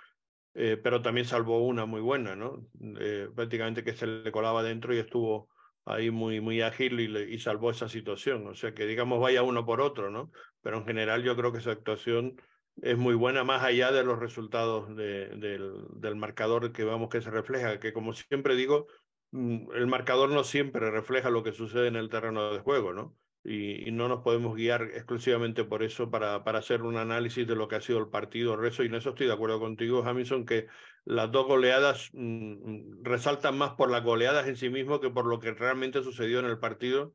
[0.53, 2.69] eh, pero también salvó una muy buena, ¿no?
[3.01, 5.49] Eh, prácticamente que se le colaba dentro y estuvo
[5.87, 8.47] ahí muy, muy ágil y, le, y, salvó esa situación.
[8.47, 10.31] O sea, que digamos vaya uno por otro, ¿no?
[10.61, 12.37] Pero en general yo creo que esa actuación
[12.83, 17.23] es muy buena, más allá de los resultados de, del, del marcador que vemos que
[17.23, 18.87] se refleja, que como siempre digo,
[19.31, 23.17] mm, el marcador no siempre refleja lo que sucede en el terreno de juego, ¿no?
[23.45, 27.57] Y, y, no nos podemos guiar exclusivamente por eso para, para hacer un análisis de
[27.57, 30.47] lo que ha sido el partido rezo y en eso estoy de acuerdo contigo Hamilton
[30.47, 30.69] que
[31.05, 35.41] las dos goleadas mmm, resaltan más por las goleadas en sí mismo que por lo
[35.41, 37.15] que realmente sucedió en el partido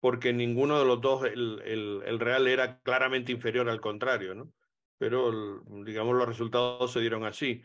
[0.00, 4.52] porque ninguno de los dos el, el, el Real era claramente inferior al contrario no
[4.98, 7.62] pero el, digamos los resultados se dieron así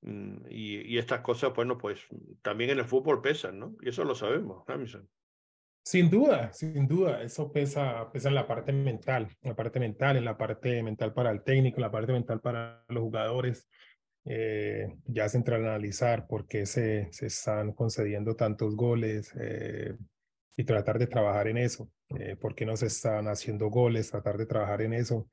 [0.00, 2.06] mm, y, y, estas cosas bueno pues
[2.40, 5.06] también en el fútbol pesan no y eso lo sabemos Hamilton
[5.82, 10.16] sin duda, sin duda, eso pesa, pesa en la parte mental, en la parte mental,
[10.16, 13.68] en la parte mental para el técnico, en la parte mental para los jugadores.
[14.24, 19.96] Eh, ya se entra a analizar por qué se, se están concediendo tantos goles eh,
[20.56, 24.36] y tratar de trabajar en eso, eh, por qué no se están haciendo goles, tratar
[24.36, 25.28] de trabajar en eso.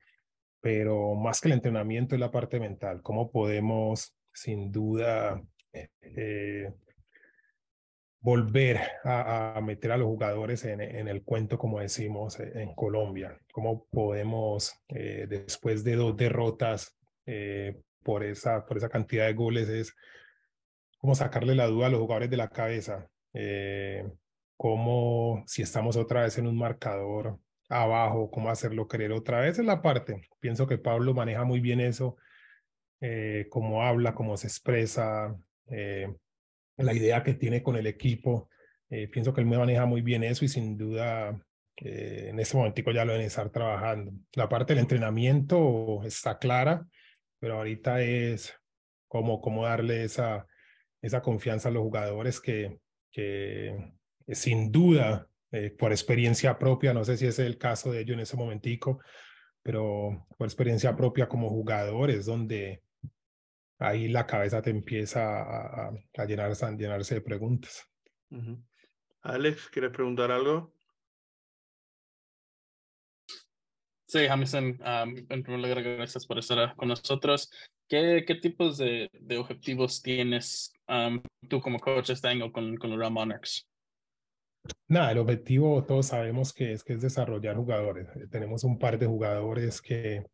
[0.60, 5.40] Pero más que el entrenamiento es la parte mental, cómo podemos, sin duda,
[5.72, 6.72] eh,
[8.20, 13.38] volver a, meter a los jugadores en, el cuento, como decimos eh, en Colombia.
[13.52, 19.68] ¿Cómo podemos, eh, después de dos derrotas eh, por, esa, por esa cantidad de goles,
[19.68, 19.94] es
[20.98, 23.08] cómo sacarle la duda a los jugadores de la cabeza?
[23.34, 24.04] Eh,
[24.56, 29.66] cómo, si estamos otra vez en un marcador abajo, cómo hacerlo creer otra vez en
[29.66, 30.28] la parte.
[30.40, 32.16] Pienso que Pablo maneja muy bien eso
[33.00, 35.36] eh, cómo habla, cómo se expresa,
[36.84, 38.48] la idea que tiene con el equipo.
[38.90, 41.40] Eh, pienso que él me maneja muy bien eso y sin duda
[41.80, 44.12] en este momentico ya lo deben estar trabajando.
[44.34, 46.84] La parte del entrenamiento está clara,
[47.38, 48.52] pero ahorita es
[49.06, 50.46] cómo, cómo darle esa,
[51.00, 52.80] esa confianza a los jugadores que,
[53.12, 53.92] que
[54.26, 55.28] sin duda,
[55.78, 59.00] por experiencia propia, no sé si es el caso de ellos en ese momentico,
[59.62, 62.82] pero por experiencia propia como jugador es donde
[63.78, 67.86] ahí la cabeza te empieza a, a, llenarse, a llenarse, de preguntas.
[69.22, 70.74] Alex, ¿quieres preguntar algo?
[74.06, 74.80] Sí, Hamilton,
[75.28, 77.50] en primer lugar, gracias por estar con nosotros.
[77.88, 80.72] ¿Qué, qué tipos de, de objetivos tienes
[81.48, 83.68] tú como coach este año con, con los Real Monarchs?
[84.88, 88.08] Nada, el objetivo todos sabemos que es, que es desarrollar jugadores.
[88.16, 90.24] Eh, tenemos un par de jugadores que,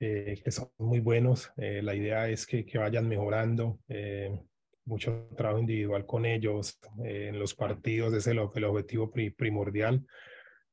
[0.00, 1.50] eh, que son muy buenos.
[1.56, 3.80] Eh, la idea es que, que vayan mejorando.
[4.84, 6.78] mucho trabajo individual con ellos.
[7.04, 10.06] en los partidos es el, el objetivo primordial.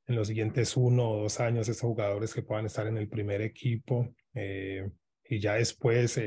[0.05, 3.41] En los siguientes uno o dos años, esos jugadores que puedan estar en el primer
[3.41, 6.19] equipo y ya después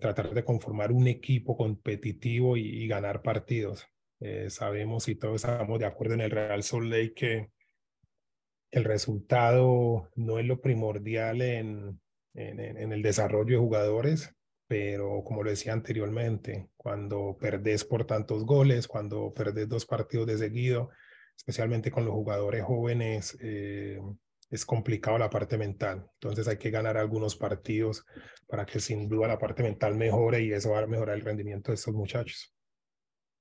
[0.00, 3.86] tratar de conformar un equipo competitivo y ganar partidos.
[4.20, 7.50] Eh, sabemos y todos estamos de acuerdo en el Real Salt Lake que
[8.70, 12.00] el resultado no es lo primordial en,
[12.34, 14.34] el desarrollo de jugadores,
[14.68, 20.38] pero como lo decía anteriormente, cuando perdés por tantos goles, cuando perdés dos partidos de
[20.38, 20.90] seguido,
[21.36, 23.98] especialmente con los jugadores jóvenes, eh,
[24.50, 26.06] es complicado la parte mental.
[26.14, 28.04] Entonces hay que ganar algunos partidos
[28.46, 31.70] para que sin duda la parte mental mejore y eso va a mejorar el rendimiento
[31.70, 32.54] de estos muchachos.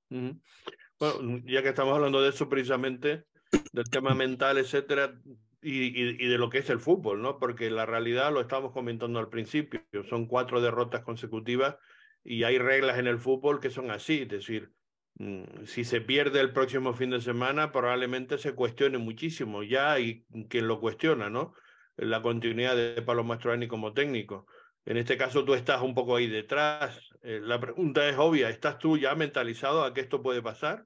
[0.09, 3.25] Bueno, ya que estamos hablando de eso precisamente,
[3.71, 5.19] del tema mental, etcétera,
[5.61, 7.39] y, y, de lo que es el fútbol, ¿no?
[7.39, 11.77] Porque la realidad, lo estábamos comentando al principio, son cuatro derrotas consecutivas
[12.23, 14.71] y hay reglas en el fútbol que son así, es decir,
[15.15, 20.25] mm, si se pierde el próximo fin de semana, probablemente se cuestione muchísimo, ya hay
[20.49, 21.53] quien lo cuestiona, ¿no?
[21.95, 24.45] La continuidad de Pablo Mastroeni como técnico.
[24.85, 27.09] En este caso tú estás un poco ahí detrás.
[27.21, 30.85] Eh, la pregunta es obvia, ¿estás tú ya mentalizado a que esto puede pasar?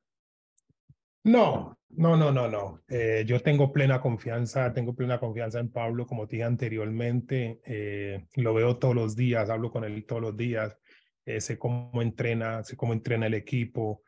[1.24, 2.82] No, no, no, no, no.
[2.88, 7.60] Eh, yo tengo plena confianza, tengo plena confianza en Pablo, como te dije anteriormente.
[7.66, 10.78] Eh, lo veo todos los días, hablo con él todos los días.
[11.26, 14.04] sé cómo entrena, sé cómo entrena el equipo.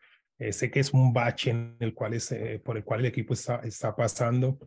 [0.51, 4.59] sé que es un bache es, por el cual el equipo está, pasando.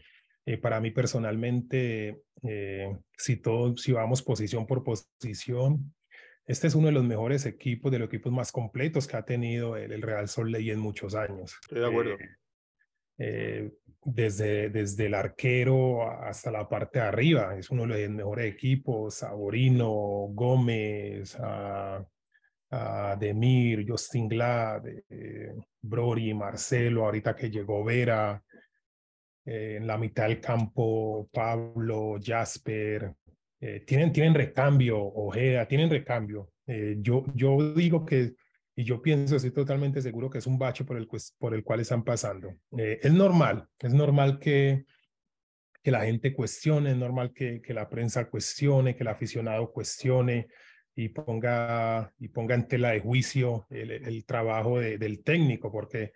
[0.49, 5.93] Eh, para mí personalmente, eh, si, todo, si vamos posición por posición,
[6.47, 9.77] este es uno de los mejores equipos, de los equipos más completos que ha tenido
[9.77, 11.59] el, Real Sol Ley en muchos años.
[11.63, 12.17] Estoy de acuerdo.
[13.19, 13.73] Eh,
[14.05, 19.17] desde, desde el arquero hasta la parte de arriba, es uno de los mejores equipos.
[19.17, 19.91] Saborino,
[20.33, 22.07] Gómez, a,
[23.19, 24.83] Demir, Justin Glad,
[25.81, 28.43] Brody, Marcelo, ahorita que llegó Vera,
[29.47, 33.15] eh, en la mitad del campo, Pablo, Jasper,
[33.67, 36.53] eh, tienen, tienen recambio, Ojeda, tienen recambio.
[36.69, 38.35] Eh, yo, yo digo que,
[38.77, 41.81] y yo pienso, estoy totalmente seguro que es un bache por el, por el cual
[41.81, 42.55] están pasando.
[42.77, 44.85] es normal, es normal que,
[45.83, 50.47] que la gente cuestione, es normal que, que la prensa cuestione, que el aficionado cuestione
[50.95, 56.13] y ponga, y ponga en tela de juicio el, el trabajo del técnico, porque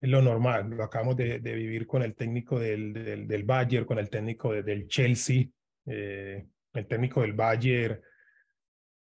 [0.00, 4.00] es lo normal, lo acabamos de, vivir con el técnico del, del, del, Bayern, con
[4.00, 5.44] el técnico del Chelsea,
[5.86, 8.00] eh, el técnico del Bayern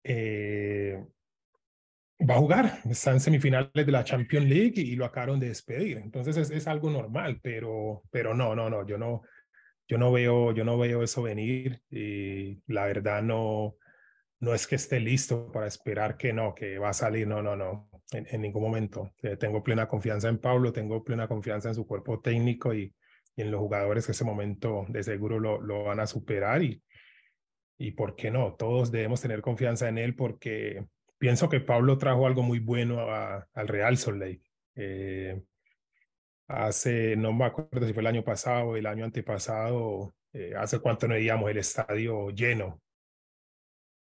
[0.05, 1.05] eh,
[2.19, 5.99] va a jugar, está en semifinales de la Champions League y, lo acabaron de despedir,
[5.99, 9.23] entonces es, es, algo normal, pero, pero no, no, no, yo no,
[9.89, 13.77] yo no veo, yo no veo eso venir y la verdad no,
[14.41, 17.57] no es que esté listo para esperar que no, que va a salir, no, no,
[17.57, 19.13] no, en, ningún momento.
[19.23, 22.95] Eh, tengo plena confianza en Pablo, tengo plena confianza en su cuerpo técnico y,
[23.37, 26.83] en los jugadores que ese momento de seguro lo, lo, van a superar y,
[27.79, 30.87] y por qué no, todos debemos tener confianza en él porque
[31.19, 34.41] pienso que Pablo trajo algo muy bueno al Real Salt
[34.75, 35.43] eh,
[36.49, 40.79] hace, no me acuerdo si fue el año pasado o el año antepasado, eh, hace
[40.81, 42.81] cuánto no veíamos el estadio lleno.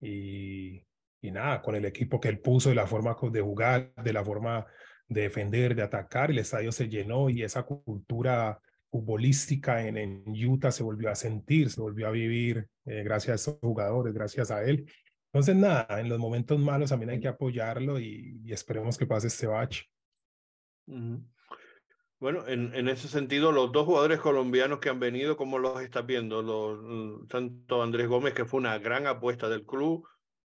[0.01, 0.83] Y,
[1.21, 4.25] y nada, con el equipo que él puso y la forma de jugar, de la
[4.25, 4.67] forma
[5.09, 8.61] de defender, de atacar, el estadio se llenó y esa cultura
[8.95, 13.35] futbolística en, en Utah se volvió a sentir, se volvió a vivir eh, gracias a
[13.35, 14.89] esos jugadores, gracias a él.
[15.33, 19.49] Entonces, nada, en los momentos malos también hay que apoyarlo y, esperemos que pase este
[19.49, 19.91] bache.
[22.21, 26.07] Bueno, en, en, ese sentido, los dos jugadores colombianos que han venido, ¿cómo los estás
[26.07, 26.41] viendo?
[26.41, 30.07] Los, tanto Andrés Gómez, que fue una gran apuesta del club,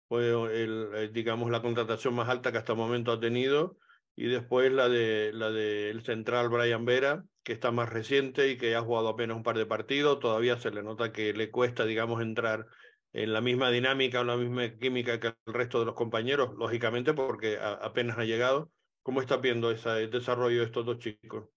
[0.09, 3.77] fue el, digamos la contratación más alta que hasta el momento ha tenido,
[4.17, 8.75] y después la de la del central Brian Vera, que está más reciente y que
[8.75, 12.21] ha jugado apenas un par de partidos, todavía se le nota que le cuesta, digamos,
[12.23, 12.67] entrar
[13.13, 17.15] en la misma dinámica o la misma química que el resto de los compañeros, lógicamente
[17.15, 18.71] porque apenas ha llegado.
[19.03, 21.49] ¿Cómo está viendo ese desarrollo de estos dos chicos?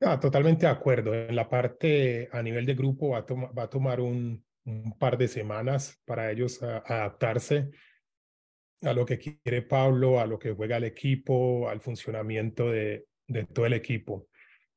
[0.00, 1.14] Ah, totalmente de acuerdo.
[1.14, 4.44] En la parte a nivel de grupo va a, va a tomar un,
[4.98, 7.70] par de semanas para ellos adaptarse
[8.82, 13.06] a lo que quiere Pablo, a lo que juega el equipo, al funcionamiento de
[13.52, 14.27] todo el equipo.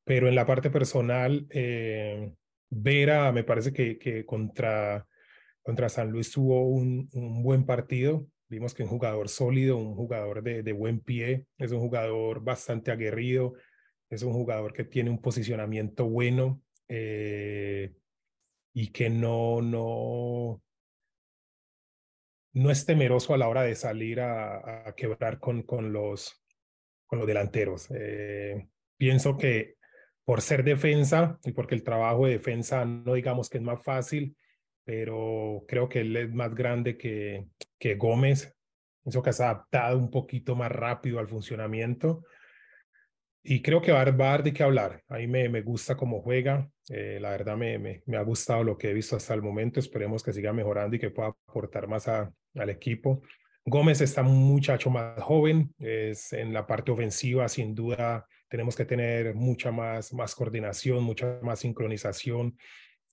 [0.04, 2.32] Pero en la parte personal, eh,
[2.70, 5.06] Vera me parece que, que contra
[5.62, 8.26] contra San Luis tuvo un, un buen partido.
[8.48, 12.90] Vimos que un jugador sólido, un jugador de, de, buen pie, es un jugador bastante
[12.90, 13.54] aguerrido,
[14.10, 17.94] es un jugador que tiene un posicionamiento bueno eh,
[18.74, 20.62] y que no, no,
[22.52, 26.44] no es temeroso a la hora de salir a, a quebrar con, con, los,
[27.06, 27.88] con los delanteros.
[27.94, 29.76] Eh, pienso que
[30.24, 34.36] por ser defensa y porque el trabajo de defensa no digamos que es más fácil,
[34.84, 37.46] pero creo que él es más grande que,
[37.78, 38.54] que Gómez.
[39.04, 42.24] Eso que se ha adaptado un poquito más rápido al funcionamiento.
[43.44, 45.02] Y creo que va a, dar de qué hablar.
[45.08, 46.70] A mí me, me gusta cómo juega.
[46.88, 49.80] Eh, la verdad me, me, me, ha gustado lo que he visto hasta el momento.
[49.80, 53.22] Esperemos que siga mejorando y que pueda aportar más a, al equipo.
[53.64, 55.74] Gómez está un muchacho más joven.
[55.80, 61.38] Es en la parte ofensiva, sin duda, tenemos que tener mucha más, más coordinación, mucha
[61.40, 62.58] más sincronización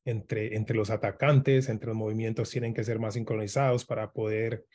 [0.03, 4.65] entre, entre los atacantes, entre los movimientos tienen que ser más sincronizados para poder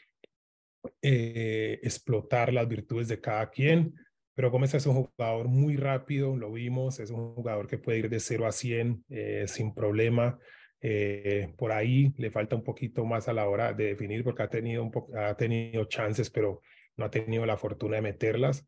[1.03, 3.95] eh, explotar las virtudes de cada quien.
[4.35, 8.09] Pero Gómez es un jugador muy rápido, lo vimos, es un jugador que puede ir
[8.09, 10.39] de 0 a 100 eh, sin problema.
[10.81, 14.49] Eh, por ahí le falta un poquito más a la hora de definir porque ha
[14.49, 16.63] tenido, un ha tenido chances, pero
[16.97, 18.67] no ha tenido la fortuna de meterlas.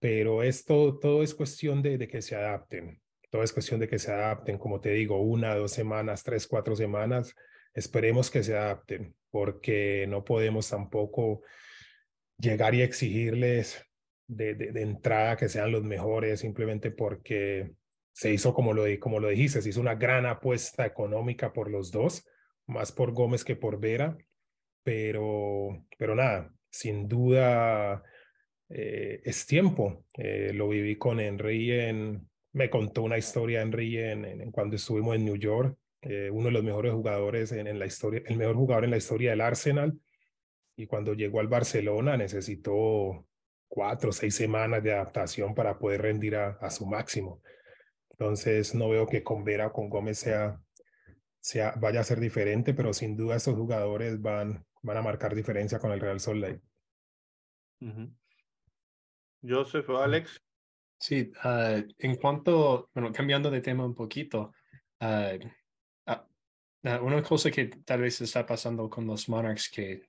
[0.00, 3.00] Pero esto todo es cuestión de, de que se adapten.
[3.30, 6.76] Todo es cuestión de que se adapten, como te digo, una, dos semanas, tres, cuatro
[6.76, 7.34] semanas.
[7.74, 11.42] Esperemos que se adapten, porque no podemos tampoco
[12.38, 13.84] llegar y exigirles
[14.28, 17.72] de, de, entrada que sean los mejores simplemente porque
[18.12, 21.90] se hizo como lo, como lo dijiste, se hizo una gran apuesta económica por los
[21.90, 22.28] dos,
[22.66, 24.16] más por Gómez que por Vera,
[24.82, 28.02] pero, pero nada, sin duda
[28.68, 30.04] eh, es tiempo.
[30.14, 35.16] Eh, lo viví con Henry en, me contó una historia Henry en, en, cuando estuvimos
[35.16, 38.56] en New York, eh, uno de los mejores jugadores en, en, la historia, el mejor
[38.56, 39.98] jugador en la historia del Arsenal.
[40.76, 43.26] Y cuando llegó al Barcelona necesitó
[43.66, 47.42] cuatro o seis semanas de adaptación para poder rendir a, a, su máximo.
[48.10, 50.60] Entonces no veo que con Vera o con Gómez sea,
[51.40, 55.78] sea, vaya a ser diferente, pero sin duda esos jugadores van, van a marcar diferencia
[55.78, 56.60] con el Real Salt Lake.
[57.80, 58.14] Uh -huh.
[59.42, 60.40] Joseph o Alex.
[61.00, 64.52] Sí, uh, en cuanto, bueno, cambiando de tema un poquito,
[65.00, 65.38] uh,
[66.10, 70.08] uh, una cosa que tal vez está pasando con los Monarchs que,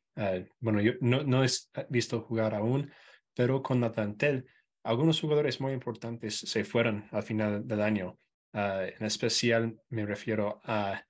[0.60, 1.48] bueno, yo no, no he
[1.90, 2.92] visto jugar aún,
[3.34, 4.46] pero con la plantel,
[4.84, 8.20] algunos jugadores muy importantes se fueron al final del año.
[8.54, 11.04] en especial me refiero a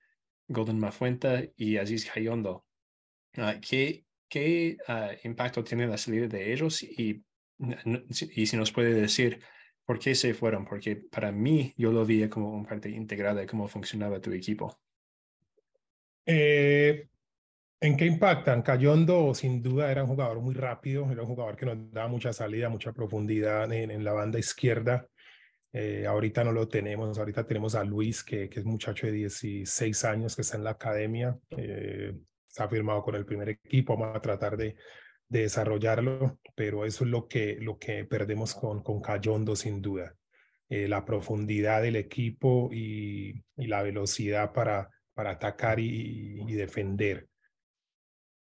[0.48, 2.66] Golden Mafuenta y Aziz Hayondo.
[3.62, 4.78] ¿Qué, qué
[5.24, 6.84] impacto tiene la salida de ellos?
[6.84, 7.24] Y,
[8.34, 9.39] y si nos puede decir
[9.89, 10.66] ¿Por qué se fueron?
[10.66, 14.80] Porque para mí yo lo vi como una parte integrada de cómo funcionaba tu equipo.
[16.28, 17.07] Eh,
[17.82, 18.62] ¿En qué impactan?
[18.62, 22.32] Cayondo sin duda era un jugador muy rápido, era un jugador que nos daba mucha
[22.32, 25.07] salida, mucha profundidad en, en la banda izquierda.
[25.74, 30.05] Eh, ahorita no lo tenemos, ahorita tenemos a Luis, que, que, es muchacho de 16
[30.05, 32.16] años que está en la academia, eh,
[32.47, 34.76] está firmado con el primer equipo, vamos a tratar de,
[35.30, 40.16] de desarrollarlo, pero eso es lo que, lo que perdemos con, con Cayondo sin duda.
[40.70, 47.28] Eh, la profundidad del equipo y, y, la velocidad para, para atacar y, y defender.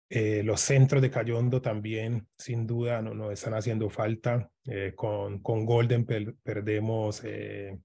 [0.10, 4.50] Eh, los centros de Cayondo también, sin duda, no están haciendo falta.
[4.66, 7.78] Eh, con, con Golden per, perdemos eh,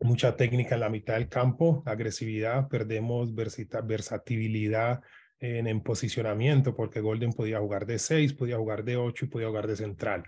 [0.00, 5.00] mucha técnica en la mitad del campo, agresividad, perdemos versatilidad
[5.40, 9.48] en, en, posicionamiento, porque Golden podía jugar de 6, podía jugar de 8 y podía
[9.48, 10.24] jugar de central.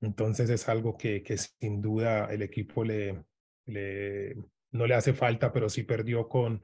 [0.00, 3.24] Entonces es algo que, que sin duda el equipo le,
[3.66, 4.36] le,
[4.70, 6.62] no le hace falta, pero sí perdió con,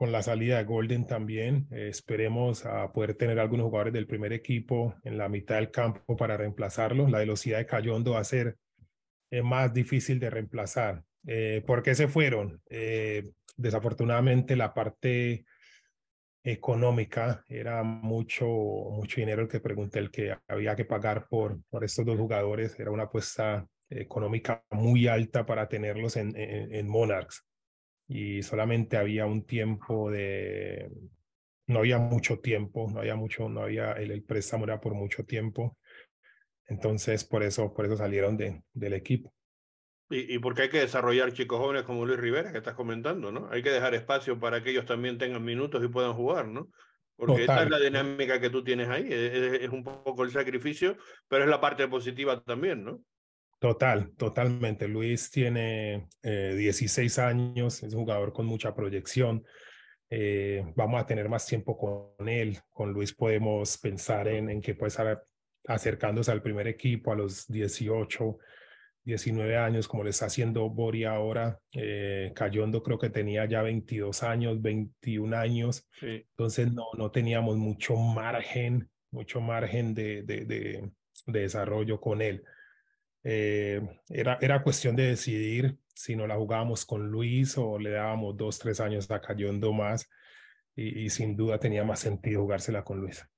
[0.00, 1.68] con la salida de Golden también.
[1.70, 6.16] Eh, esperemos a poder tener algunos jugadores del primer equipo en la mitad del campo
[6.16, 7.06] para reemplazarlo.
[7.08, 8.56] La velocidad de Cayondo va a ser
[9.30, 11.02] eh, más difícil de reemplazar.
[11.26, 12.62] Eh, ¿Por qué se fueron?
[13.56, 15.44] desafortunadamente la parte
[16.42, 21.84] económica, era mucho, mucho dinero el que pregunté, el que había que pagar por, por
[21.84, 27.44] estos dos jugadores, era una apuesta económica muy alta para tenerlos en, en, Monarchs
[28.06, 30.90] y solamente había un tiempo de,
[31.66, 35.24] no había mucho tiempo, no había mucho, no había, el, el préstamo era por mucho
[35.24, 35.76] tiempo,
[36.66, 39.34] entonces por eso, por eso salieron de, del equipo.
[40.10, 43.48] Y, y porque hay que desarrollar chicos jóvenes como Luis Rivera, que estás comentando, ¿no?
[43.50, 46.68] Hay que dejar espacio para que ellos también tengan minutos y puedan jugar, ¿no?
[47.20, 50.96] Porque esta es la dinámica que tú tienes ahí, es, es, un poco el sacrificio,
[51.28, 53.02] pero es la parte positiva también, ¿no?
[53.58, 54.88] Total, totalmente.
[54.88, 59.44] Luis tiene eh, 16 años, es un jugador con mucha proyección.
[60.08, 62.58] Eh, vamos a tener más tiempo con él.
[62.70, 65.22] Con Luis podemos pensar en, en que puede estar
[65.66, 68.38] acercándose al primer equipo a los 18,
[69.04, 71.58] 19 años, como le está haciendo Bori ahora.
[71.72, 75.88] Eh, Cayondo creo que tenía ya 22 años, 21 años.
[76.00, 80.90] Entonces no, no teníamos mucho margen, mucho margen de, de, de,
[81.26, 82.44] desarrollo con él.
[83.24, 88.36] Eh, era, era cuestión de decidir si no la jugábamos con Luis o le dábamos
[88.36, 90.08] dos, tres años a Cayondo más.
[90.76, 93.29] Y, y sin duda tenía más sentido jugársela con Luis.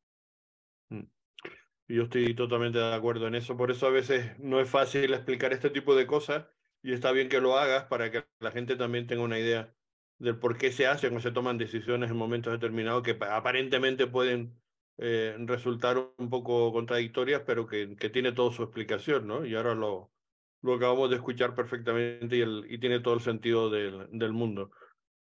[1.89, 5.53] Yo estoy totalmente de acuerdo en eso, por eso a veces no es fácil explicar
[5.53, 6.47] este tipo de cosas
[6.83, 9.75] y está bien que lo hagas para que la gente también tenga una idea
[10.19, 14.55] del por qué se hacen o se toman decisiones en momentos determinados que aparentemente pueden
[14.99, 19.45] eh, resultar un poco contradictorias, pero que, que, tiene toda su explicación, ¿no?
[19.45, 20.13] Y ahora lo,
[20.61, 24.71] lo acabamos de escuchar perfectamente y, el, y tiene todo el sentido del, del mundo.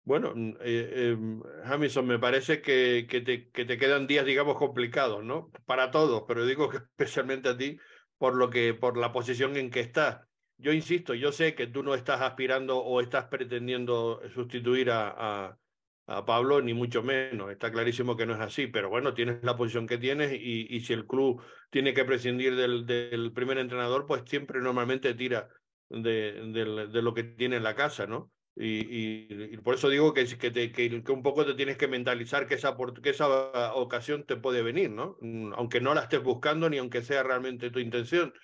[0.04, 1.16] Bueno, mm, eh,
[1.64, 5.50] Hamilton, me parece que, que, te, que te quedan días, digamos, complicados, ¿no?
[5.66, 7.78] Para todos, pero digo que especialmente a ti
[8.18, 10.26] por, lo que, por la posición en que estás.
[10.56, 15.08] Yo insisto, yo sé que tú no estás aspirando o estás pretendiendo sustituir a,
[15.46, 15.58] a,
[16.06, 17.50] a Pablo, ni mucho menos.
[17.50, 20.80] Está clarísimo que no es así, pero bueno, tienes la posición que tienes y, y
[20.80, 25.48] si el club tiene que prescindir del, del primer entrenador, pues siempre normalmente tira
[25.88, 28.30] de, de, de lo que tiene en la casa, ¿no?
[28.56, 31.88] Y, y, por eso digo que, que, te, que, que, un poco te tienes que
[31.88, 35.16] mentalizar que esa, que esa ocasión te puede venir, ¿no?
[35.20, 38.34] Mm, aunque no la estés buscando ni aunque sea realmente tu intención,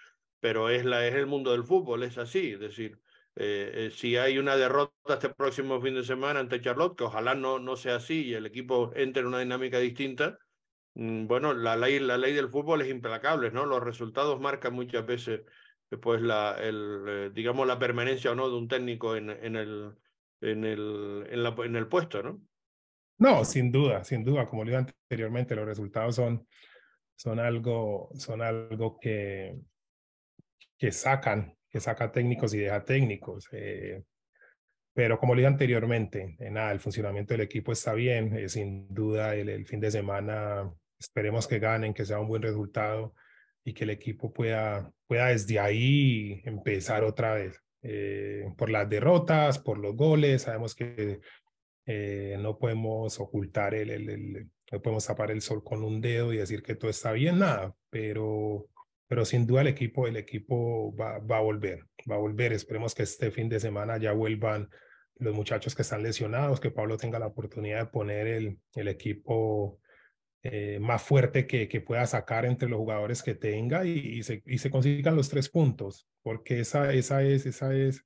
[0.40, 2.52] pero es, la, es el mundo del fútbol, es así.
[2.52, 3.00] Es decir,
[3.34, 7.34] eh, eh, si hay una derrota este próximo fin de semana ante Charlotte, que ojalá
[7.34, 10.38] no, no sea así y el equipo entre en una dinámica distinta,
[10.94, 13.66] mm, bueno, la ley, la ley del fútbol es implacable, ¿no?
[13.66, 15.42] Los resultados marcan muchas veces
[16.02, 19.92] pues la, el, eh, digamos, la permanencia o no de un técnico en, en, el,
[20.40, 22.42] en, el, en, la, en el puesto, ¿no?
[23.18, 24.46] No, sin duda, sin duda.
[24.46, 26.46] Como le dije anteriormente, los resultados son,
[27.14, 29.58] son algo, son algo que,
[30.76, 33.48] que sacan, que saca técnicos y deja técnicos.
[33.52, 34.02] Eh,
[34.92, 38.36] pero como le dije anteriormente, eh, nada, el funcionamiento del equipo está bien.
[38.36, 42.42] Eh, sin duda, el, el, fin de semana esperemos que ganen, que sea un buen
[42.42, 43.14] resultado
[43.66, 47.60] y que el equipo pueda, pueda desde ahí empezar otra vez.
[47.82, 51.18] Eh, por las derrotas, por los goles, sabemos que
[51.84, 56.32] eh, no podemos ocultar el, el, el, no podemos tapar el sol con un dedo
[56.32, 58.68] y decir que todo está bien, nada, pero,
[59.08, 62.52] pero sin duda el equipo, el equipo va, va a volver, va a volver.
[62.52, 64.68] Esperemos que este fin de semana ya vuelvan
[65.16, 69.80] los muchachos que están lesionados, que Pablo tenga la oportunidad de poner el, el equipo
[70.52, 74.42] eh, más fuerte que, que, pueda sacar entre los jugadores que tenga y, y, se,
[74.46, 78.04] y, se, consigan los tres puntos, porque esa, esa, es, esa es,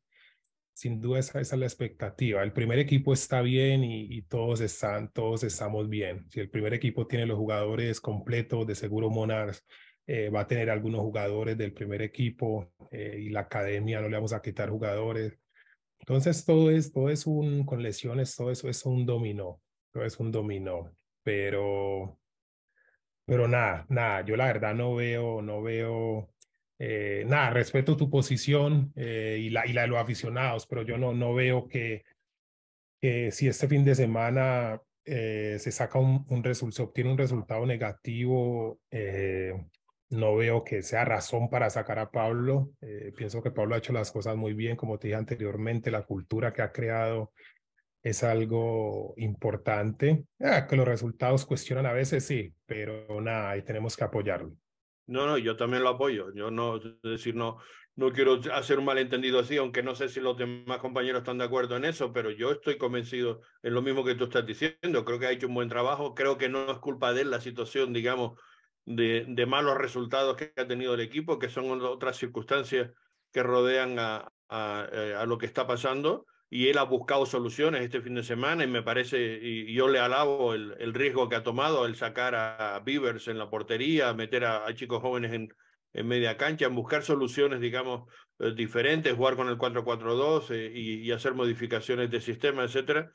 [0.72, 2.42] sin duda, esa, esa es la expectativa.
[2.42, 6.26] El primer equipo está bien y, y, todos, están, todos estamos bien.
[6.30, 9.64] Si el primer equipo tiene los jugadores completos, de seguro Monarchs
[10.06, 14.16] eh, va a tener algunos jugadores del primer equipo eh, y la academia no le
[14.16, 15.38] vamos a quitar jugadores.
[16.00, 19.60] Entonces todo es, todo es un, con lesiones, todo eso es un dominó,
[19.92, 20.90] todo es un dominó,
[21.22, 22.19] pero
[23.30, 26.30] pero nada, nada, yo la verdad no veo, no veo,
[26.80, 30.98] eh, nada, respeto tu posición eh, y, la, y la de los aficionados, pero yo
[30.98, 32.02] no, no veo que,
[33.00, 37.18] que si este fin de semana eh, se saca un, un resultado, se obtiene un
[37.18, 39.54] resultado negativo, eh,
[40.08, 42.72] no veo que sea razón para sacar a Pablo.
[42.80, 46.02] Eh, pienso que Pablo ha hecho las cosas muy bien, como te dije anteriormente, la
[46.02, 47.30] cultura que ha creado
[48.02, 50.24] es algo importante.
[50.40, 54.52] Ah, que los resultados cuestionan a veces, sí, pero nada, ahí tenemos que apoyarlo.
[55.06, 56.32] No, no, yo también lo apoyo.
[56.32, 57.58] Yo no, decir, no,
[57.96, 61.44] no quiero hacer un malentendido así, aunque no sé si los demás compañeros están de
[61.44, 65.04] acuerdo en eso, pero yo estoy convencido en lo mismo que tú estás diciendo.
[65.04, 66.14] Creo que ha hecho un buen trabajo.
[66.14, 68.38] Creo que no es culpa de él la situación, digamos,
[68.86, 72.90] de, de malos resultados que ha tenido el equipo, que son otras circunstancias
[73.32, 77.82] que rodean a, a, eh, a lo que está pasando y él ha buscado soluciones
[77.82, 81.36] este fin de semana y me parece, y yo le alabo el, el riesgo que
[81.36, 85.54] ha tomado el sacar a Beavers en la portería, meter a, chicos jóvenes en,
[85.92, 91.10] en media cancha, en buscar soluciones, digamos, eh, diferentes, jugar con el 4-4-2 eh, y,
[91.12, 93.12] hacer modificaciones de sistema, etcétera.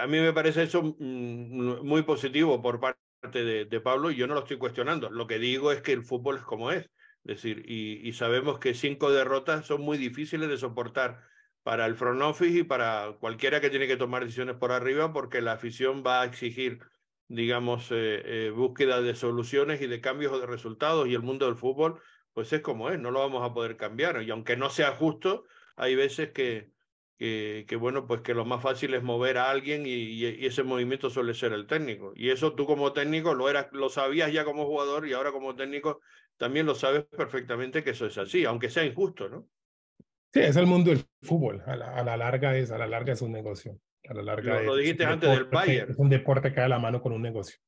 [0.00, 2.98] a mí me parece eso mm, muy positivo por parte
[3.32, 5.10] de, de, Pablo y yo no lo estoy cuestionando.
[5.10, 6.86] Lo que digo es que el fútbol es como es.
[7.24, 11.20] Es decir, y, y sabemos que cinco derrotas son muy difíciles de soportar
[11.68, 15.42] para el front office y para cualquiera que tiene que tomar decisiones por arriba, porque
[15.42, 16.78] la afición va a exigir,
[17.26, 21.56] digamos, eh, eh, búsqueda de soluciones y de cambios de resultados y el mundo del
[21.56, 22.00] fútbol,
[22.32, 24.22] pues es como es, no lo vamos a poder cambiar.
[24.22, 25.44] Y aunque no sea justo,
[25.76, 26.72] hay veces que,
[27.18, 30.62] que, que bueno, pues que lo más fácil es mover a alguien y, y, ese
[30.62, 32.14] movimiento suele ser el técnico.
[32.16, 35.54] Y eso tú como técnico lo, eras, lo sabías ya como jugador y ahora como
[35.54, 36.00] técnico
[36.38, 39.46] también lo sabes perfectamente que eso es así, aunque sea injusto, ¿no?
[40.32, 41.62] Sí, es el mundo del fútbol.
[41.66, 43.78] A la, a la larga es, a la larga es un negocio.
[44.08, 45.90] A la larga lo, dijiste antes del Bayern.
[45.90, 47.58] Es un deporte que da la mano con un negocio.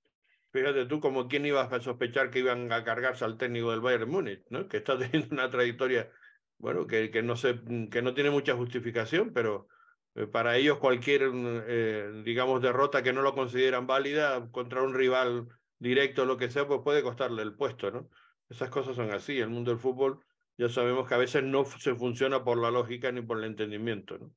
[0.53, 4.11] Fíjate tú, como quién ibas a sospechar que iban a cargarse al técnico del Bayern
[4.11, 4.69] Múnich, ¿no?
[4.69, 6.11] Que está teniendo una trayectoria,
[6.59, 9.69] bueno, que, que, no, se, que no tiene mucha justificación, pero
[10.15, 15.49] eh, para ellos cualquier, eh, digamos, derrota que no lo consideran válida contra un rival
[15.79, 18.11] directo lo que sea, pues puede costarle el puesto, ¿no?
[18.49, 19.39] Esas cosas son así.
[19.39, 20.21] El mundo del fútbol
[20.61, 24.19] ya sabemos que a veces no se funciona por la lógica ni por el entendimiento.
[24.19, 24.31] ¿no?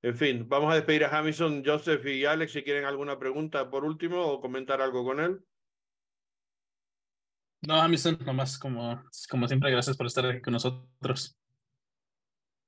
[0.00, 3.84] En fin, vamos a despedir a Hamilton, Joseph y Alex si quieren alguna pregunta por
[3.84, 5.44] último o comentar algo con él.
[7.62, 11.36] No, Hamilton, nomás como, como siempre, gracias por estar aquí con nosotros.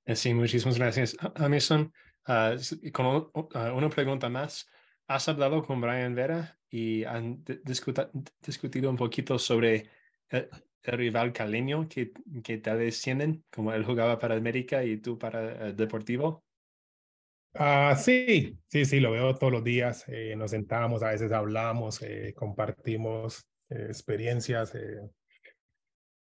[0.05, 1.17] Eh, sí, muchísimas gracias.
[1.37, 1.93] Hamilton,
[2.27, 4.69] uh, con uh, una pregunta más.
[5.07, 7.45] ¿Has hablado con Brian Vera y han
[8.43, 9.89] discutido un poquito sobre
[10.31, 10.51] eh,
[10.83, 12.13] el rival caleño que,
[12.43, 16.45] que te descienden, como él jugaba para América y tú para Deportivo?
[17.55, 20.05] Ah, sí, sí, sí, lo veo todos los días.
[20.09, 24.73] Eh, nos sentamos, a veces hablamos, eh, compartimos eh, experiencias.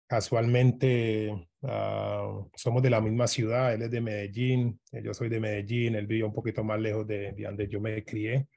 [0.08, 5.96] casualmente ah, somos de la misma ciudad, él es de Medellín, yo soy de Medellín,
[5.96, 8.48] él vive un poquito más lejos de, de donde yo me crié.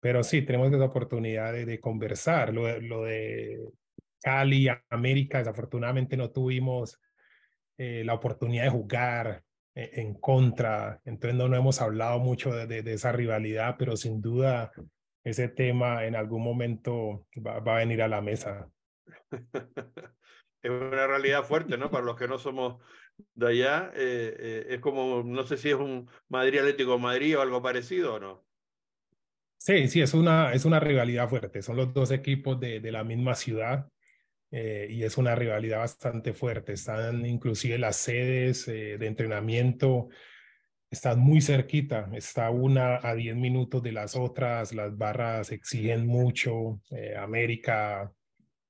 [0.00, 2.52] Pero sí, tenemos esa oportunidad de, de conversar.
[2.52, 3.60] Lo, lo de
[4.22, 7.00] Cali, América, desafortunadamente no tuvimos
[7.76, 9.42] eh, la oportunidad de jugar
[9.74, 14.20] eh, en contra, entonces no, no hemos hablado mucho de, de, esa rivalidad, pero sin
[14.20, 14.70] duda
[15.24, 18.68] ese tema en algún momento va, va a venir a la mesa.
[20.62, 21.90] es una realidad fuerte, ¿no?
[21.90, 22.82] Para los que no somos
[23.34, 27.62] de allá, eh, es como, no sé si es un Madrid Atlético Madrid o algo
[27.62, 28.44] parecido o no.
[29.58, 31.62] Sí, sí, es una, es una rivalidad fuerte.
[31.62, 33.88] Son los dos equipos de, de la misma ciudad.
[34.54, 36.74] Eh, y es una rivalidad bastante fuerte.
[36.74, 40.10] Están inclusive las sedes eh, de entrenamiento,
[40.90, 46.80] están muy cerquita, está una a 10 minutos de las otras, las barras exigen mucho.
[46.90, 48.12] Eh, América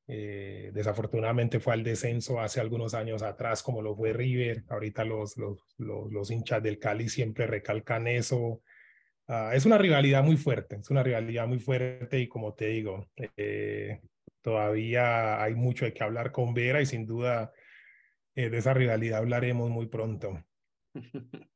[0.05, 4.63] desafortunadamente fue al descenso hace algunos años atrás, como lo fue River.
[4.69, 8.61] Ahorita los, los, los, los hinchas del Cali siempre recalcan eso.
[9.27, 13.09] Uh, es una rivalidad muy fuerte, es una rivalidad muy fuerte y como te digo,
[14.43, 17.53] todavía hay mucho de que hablar con Vera y sin duda
[18.35, 20.45] eh, de esa rivalidad hablaremos muy pronto.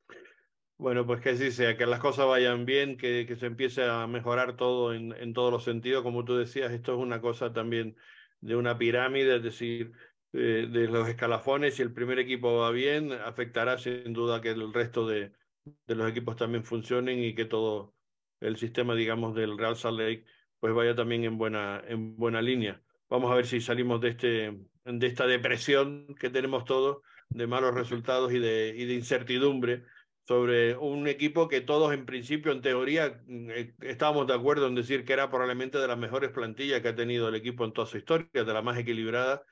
[0.78, 4.56] Bueno, pues que así sea, que las cosas vayan bien, que, se empiece a mejorar
[4.56, 6.02] todo en, en, todos los sentidos.
[6.02, 7.96] Como tú decías, esto es una cosa también
[8.42, 9.92] de una pirámide, es decir,
[10.34, 11.76] eh, de los escalafones.
[11.76, 15.32] Si el primer equipo va bien, afectará sin duda que el resto de,
[15.64, 17.94] de los equipos también funcionen y que todo
[18.40, 20.26] el sistema, digamos, del Real Salt Lake
[20.60, 22.80] pues vaya también en buena, en buena línea.
[23.08, 26.98] Vamos a ver si salimos de, este, de esta depresión que tenemos todos,
[27.28, 29.84] de malos resultados y de, y de incertidumbre
[30.26, 34.74] sobre un equipo que todos en principio, en teoría, mm, eh, estábamos de acuerdo en
[34.74, 37.86] decir que era probablemente de las mejores plantillas que ha tenido el equipo en toda
[37.86, 39.44] su historia, de la más equilibrada,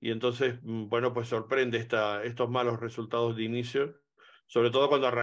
[0.00, 4.00] y entonces, mm, bueno, pues sorprende esta, estos malos resultados de inicio,
[4.46, 5.21] sobre todo cuando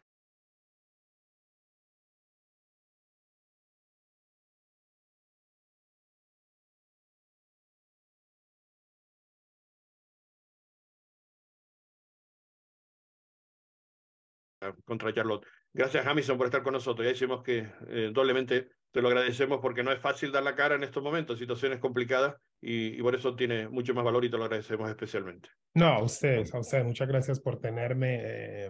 [14.90, 15.46] contra Charlotte.
[15.74, 17.06] Gracias, Hamilton, por estar con nosotros.
[17.06, 20.76] Ya decimos que eh, doblemente te lo agradecemos porque no es fácil dar la cara
[20.76, 24.38] en estos momentos, situaciones complicadas, y, y, por eso tiene mucho más valor y te
[24.38, 25.50] lo agradecemos especialmente.
[25.76, 26.84] No, a ustedes, a ustedes.
[26.84, 28.20] Muchas gracias por tenerme.
[28.22, 28.70] Eh,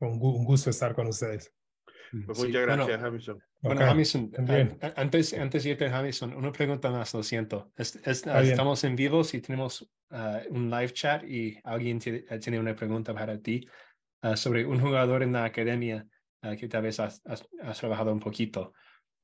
[0.00, 1.52] un, un, gusto estar con ustedes.
[2.10, 3.42] Pues muchas gracias, bueno, Hamilton.
[3.60, 3.92] Bueno, okay.
[3.92, 7.72] Hamilton, antes, antes de irte, Hamilton, una pregunta más, lo siento.
[7.76, 12.74] Es, es, estamos en vivo y tenemos uh, un live chat y alguien tiene una
[12.74, 13.66] pregunta para ti.
[14.22, 16.06] Ah, sobre un jugador en la academia
[16.58, 18.72] que tal vez has, has, trabajado un poquito.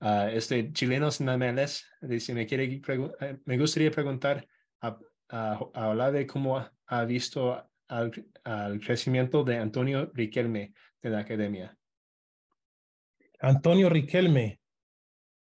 [0.01, 2.81] este chilenos en la MLS, dice, me, quiere,
[3.45, 4.47] me gustaría preguntar
[4.81, 8.13] a, a, de cómo ha visto al,
[8.45, 11.77] al, crecimiento de Antonio Riquelme de la academia.
[13.41, 14.61] Antonio Riquelme.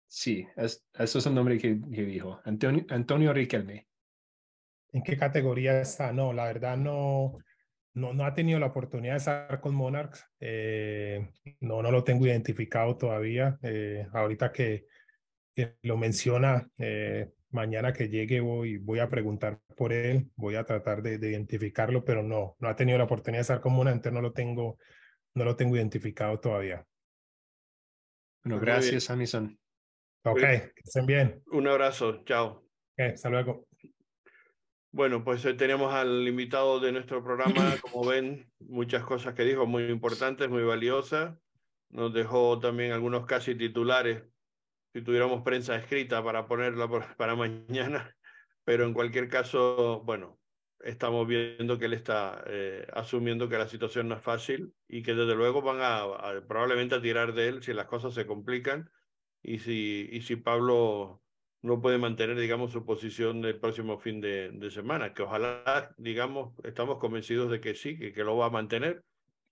[0.06, 2.40] Sí, es, eso es el nombre que, que dijo.
[2.44, 3.86] Antonio, Antonio Riquelme.
[4.92, 6.12] ¿En qué categoría está?
[6.12, 7.38] No, la verdad no,
[7.96, 10.24] no, no ha tenido la oportunidad de estar con Monarchs.
[10.38, 11.30] Eh,
[11.60, 13.58] no, no lo tengo identificado todavía.
[13.62, 14.86] Eh, ahorita que,
[15.80, 21.00] lo menciona, eh, mañana que llegue voy, voy a preguntar por él, voy a tratar
[21.00, 24.34] de, identificarlo, pero no, no ha tenido la oportunidad de estar con Monarchs, no lo
[24.34, 24.78] tengo,
[25.34, 26.84] no lo tengo identificado todavía.
[28.44, 29.58] Bueno, gracias, Amison.
[30.24, 31.42] Ok, que estén bien.
[31.46, 32.68] Un abrazo, chao.
[32.98, 33.66] hasta luego.
[34.96, 39.84] Bueno, pues tenemos al invitado de nuestro programa, como ven, muchas cosas que dijo, muy
[39.90, 41.36] importantes, muy valiosas.
[41.90, 44.22] Nos dejó también algunos casi titulares,
[44.94, 46.88] si tuviéramos prensa escrita para ponerla
[47.18, 48.16] para mañana,
[48.64, 50.40] pero en cualquier caso, bueno,
[50.80, 55.14] estamos viendo que él está eh, asumiendo que la situación no es fácil y que
[55.14, 58.90] desde luego van a, probablemente a tirar de él si las cosas se complican
[59.42, 61.20] y si, y si Pablo
[61.66, 66.98] no puede mantener, digamos, su posición el próximo fin de, semana, que ojalá, digamos, estamos
[66.98, 69.02] convencidos de que sí, que, que, lo va a mantener,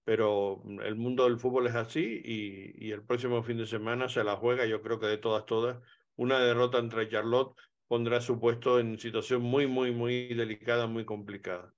[0.04, 4.22] pero el mundo del fútbol es así y, y, el próximo fin de semana se
[4.22, 5.78] la juega, yo creo que de todas, todas,
[6.14, 7.56] una derrota entre Charlotte
[7.88, 11.74] pondrá su puesto en situación muy, muy, muy delicada, muy complicada.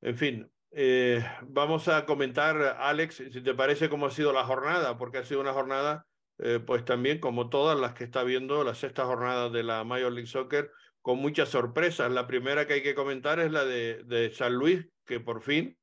[0.00, 4.96] En fin, eh, vamos a comentar, Alex, si te parece cómo ha sido la jornada,
[4.96, 6.06] porque ha sido una jornada
[6.38, 10.12] eh, pues también como todas las que está viendo la sexta jornada de la Major
[10.12, 10.70] League Soccer,
[11.00, 12.10] con muchas sorpresas.
[12.10, 15.78] La primera que hay que comentar es la de, San Luis, que por fin,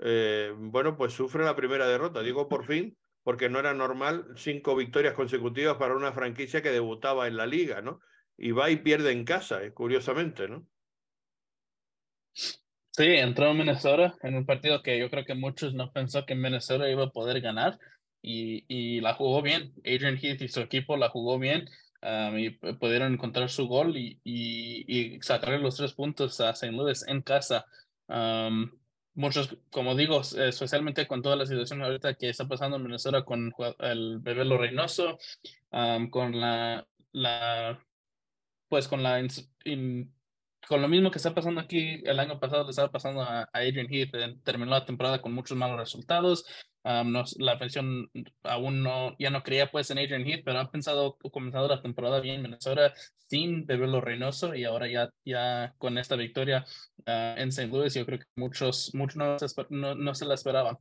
[0.00, 2.22] eh, bueno, pues sufre la primera derrota.
[2.22, 7.26] Digo por fin, porque no era normal cinco victorias consecutivas para una franquicia que debutaba
[7.28, 8.00] en la liga, ¿no?
[8.36, 10.66] Y va y pierde en casa, eh, curiosamente, ¿no?
[12.32, 16.34] Sí, entró en Minnesota en un partido que yo creo que muchos no pensó que
[16.34, 17.78] Minnesota iba a poder ganar
[18.22, 19.72] y, y la jugó bien.
[19.84, 21.68] Adrian Heath y su equipo la jugó bien
[22.02, 26.72] um, y pudieron encontrar su gol y, y, y sacar los tres puntos a St.
[26.72, 27.66] Louis en casa.
[28.08, 28.70] Um,
[29.14, 33.52] muchos, como digo, especialmente con toda la situación ahorita que está pasando en Minnesota con
[33.80, 35.18] el bebé Lo Reynoso,
[35.72, 37.84] um, con la, la,
[38.68, 39.20] pues con la
[40.68, 43.88] con lo mismo que está pasando aquí, el año pasado le estaba pasando a, Adrian
[43.90, 44.12] Heath,
[44.44, 46.44] terminó la temporada con muchos malos resultados,
[46.84, 48.10] la afición
[48.42, 52.20] aún no, ya no creía pues en Adrian Heath, pero han pensado, comenzado la temporada
[52.20, 56.64] bien en Minnesota sin Bebelo Reynoso y ahora ya, ya con esta victoria
[57.06, 57.68] ah, en St.
[57.68, 60.78] Louis, yo creo que muchos, muchos no, se, no, no se la esperaban.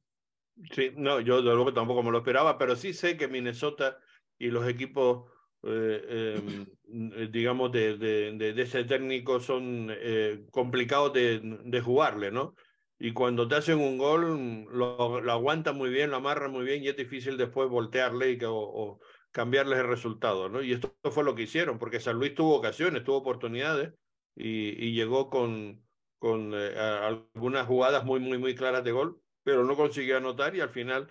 [0.72, 3.98] Sí, no, yo de luego tampoco me lo esperaba, pero sí sé que Minnesota
[4.40, 5.30] y los equipos
[5.64, 6.66] eh, em,
[7.14, 12.56] eh, digamos, de, de, de, ese técnico son eh, complicados de, de, jugarle, ¿no?
[13.00, 16.84] Y cuando te hacen un gol, lo, lo aguantan muy bien, lo amarran muy bien
[16.84, 19.00] y es difícil después voltearle o,
[19.32, 20.64] cambiarles el resultado, ¿no?
[20.64, 23.94] Y esto fue lo que hicieron, porque San Luis tuvo ocasiones, tuvo oportunidades
[24.36, 25.86] y, y llegó con,
[26.18, 30.70] con algunas jugadas muy, muy, muy claras de gol, pero no consiguió anotar y al
[30.70, 31.08] final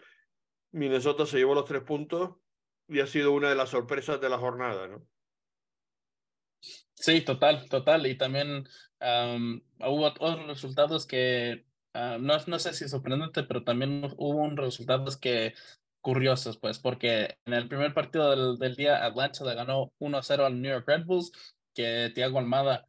[0.72, 2.36] Minnesota se llevó los tres puntos
[2.88, 5.06] y ha sido una de las sorpresas de la jornada, ¿no?
[6.94, 8.06] Sí, total, total.
[8.06, 8.66] Y también
[9.00, 11.65] hubo otros resultados que,
[12.20, 15.54] no, no sé si sorprendente, pero también hubo un resultados que
[16.00, 20.60] curiosos, pues, porque en el primer partido del, del día Atlanta le ganó 1-0 al
[20.60, 21.32] New York Red Bulls,
[21.74, 22.86] que Thiago Almada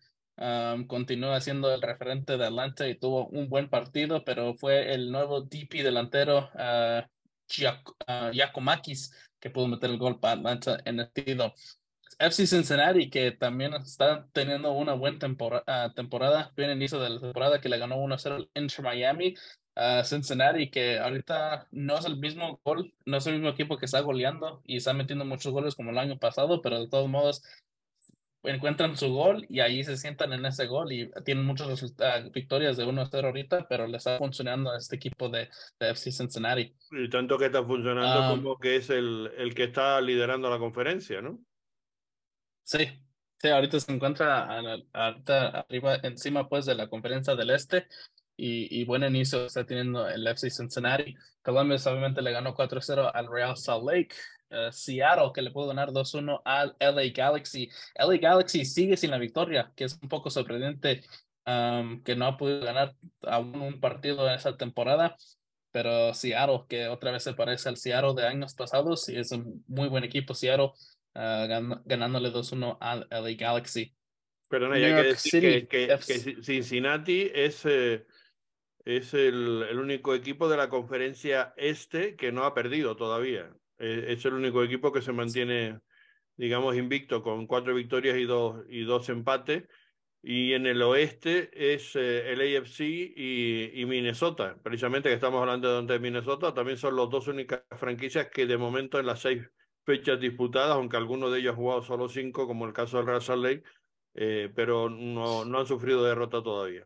[0.88, 5.42] continúa siendo el referente de Atlanta y tuvo un buen partido, pero fue el nuevo
[5.42, 7.02] DP delantero uh,
[8.32, 11.54] Giacomakis que pudo meter el gol para Atlanta en el partido.
[12.20, 17.20] FC Cincinnati, que también está teniendo una buena temporada, uh, temporada bien inicio de la
[17.20, 19.36] temporada, que le ganó 1-0 al Inter Miami.
[19.76, 23.86] Uh, Cincinnati, que ahorita no es el mismo gol, no es el mismo equipo que
[23.86, 27.44] está goleando y está metiendo muchos goles como el año pasado, pero de todos modos
[28.44, 32.78] encuentran su gol y ahí se sientan en ese gol y tienen muchas uh, victorias
[32.78, 35.50] de 1-0 ahorita, pero le está funcionando a este equipo de,
[35.80, 36.74] de FC Cincinnati.
[36.92, 40.60] Y tanto que está funcionando um, como que es el, el que está liderando la
[40.60, 41.40] conferencia, ¿no?
[42.68, 42.80] Sí,
[43.40, 44.46] sí, ahorita se encuentra
[44.92, 47.88] ahorita arriba, encima pues de la conferencia del Este
[48.36, 51.16] y, y buen inicio está teniendo el FC Cincinnati.
[51.42, 54.16] Columbus obviamente le ganó 4-0 al Real Salt Lake.
[54.50, 57.70] Uh, Seattle que le pudo ganar 2-1 al LA Galaxy.
[57.96, 61.02] LA Galaxy sigue sin la victoria, que es un poco sorprendente
[62.04, 65.16] que no ha podido ganar aún un partido en esa temporada.
[65.72, 69.64] pero Seattle, que otra vez se parece al Seattle de años pasados, y es un
[69.68, 70.72] muy buen equipo Seattle,
[71.18, 73.94] uh, ganándole 2-1 al LA Galaxy.
[74.50, 78.06] Perdona, ya hay que decir que, que, Cincinnati es, eh,
[78.86, 83.52] es el, el, único equipo de la conferencia este que no ha perdido todavía.
[83.78, 85.82] Eh, es el único equipo que se mantiene,
[86.38, 89.66] digamos, invicto con cuatro victorias y dos, y dos empates.
[90.24, 94.58] Y en el oeste es eh, el AFC y, y, Minnesota.
[94.64, 98.98] Precisamente que estamos hablando de Minnesota, también son las dos únicas franquicias que de momento
[98.98, 99.44] en las seis
[99.88, 103.22] fechas disputadas, aunque alguno de ellos ha jugado solo cinco, como el caso del Real
[103.22, 103.64] Salt Lake,
[104.16, 106.86] eh, pero no, no han sufrido derrota todavía.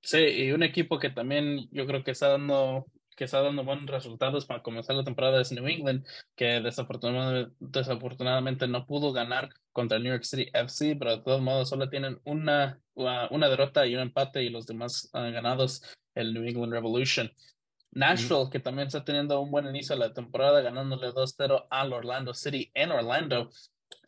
[0.00, 2.86] Sí, y un equipo que también yo creo que está dando
[3.16, 6.04] que está dando buenos resultados para comenzar la temporada es New England,
[6.34, 11.68] que desafortunadamente, desafortunadamente no pudo ganar contra New York City FC, pero de todos modos
[11.68, 15.82] solo tienen una, una derrota y un empate y los demás han ganados
[16.14, 17.30] el New England Revolution.
[17.94, 22.34] Nashville, que también está teniendo un buen inicio de la temporada, ganándole 2-0 al Orlando
[22.34, 23.50] City en Orlando.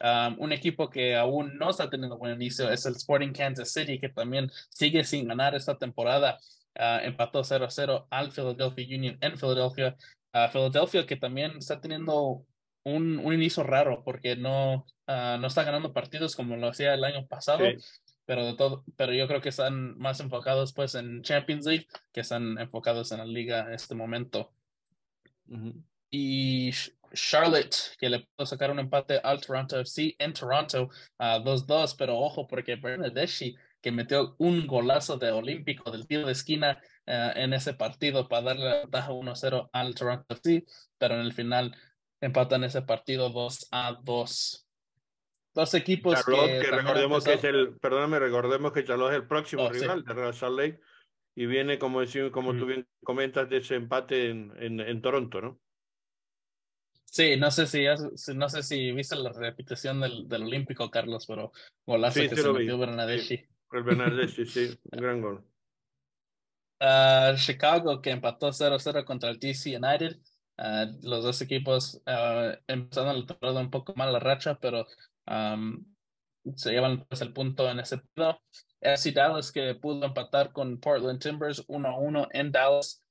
[0.00, 3.98] Um, un equipo que aún no está teniendo buen inicio es el Sporting Kansas City,
[3.98, 6.38] que también sigue sin ganar esta temporada.
[6.78, 9.96] Uh, empató 0-0 al Philadelphia Union en Philadelphia.
[10.34, 12.44] Uh, Philadelphia que también está teniendo
[12.84, 17.04] un, un inicio raro porque no, uh, no está ganando partidos como lo hacía el
[17.04, 17.64] año pasado.
[18.26, 22.20] Pero, de todo, pero yo creo que están más enfocados pues en Champions League que
[22.20, 24.52] están enfocados en la liga en este momento.
[26.10, 26.70] Y
[27.14, 32.18] Charlotte, que le pudo sacar un empate al Toronto FC en Toronto a 2-2, pero
[32.18, 37.52] ojo porque Bernadeschi que metió un golazo de olímpico del tiro de esquina uh, en
[37.52, 40.64] ese partido para darle la ventaja 1-0 al Toronto FC,
[40.98, 41.76] pero en el final
[42.20, 44.65] empatan ese partido 2 a 2.
[45.56, 49.26] Dos equipos Charlotte, que, que recordemos que es el, perdóname, recordemos que Charlotte es el
[49.26, 50.06] próximo oh, rival sí.
[50.06, 50.80] de Real Salt Lake
[51.34, 52.58] y viene, como, decimos, como mm.
[52.58, 55.58] tú bien comentas, de ese empate en, en, en Toronto, ¿no?
[57.06, 57.86] Sí, no sé si
[58.34, 61.52] no sé si viste la repetición del, del Olímpico, Carlos, pero
[61.86, 62.80] golazo sí, que se metió vi.
[62.84, 63.36] Bernadeschi.
[63.38, 63.44] Sí.
[63.72, 65.44] El Bernardeschi, sí, un gran gol.
[66.82, 70.18] Uh, Chicago que empató 0-0 contra el DC United.
[70.58, 74.86] Uh, los dos equipos uh, empezaron temporada un poco mal la racha, pero
[75.26, 75.84] um,
[76.54, 78.40] se llevan pues, el punto en ese punto.
[78.80, 83.02] FC Dallas que pudo empatar con Portland Timbers 1-1 en Dallas.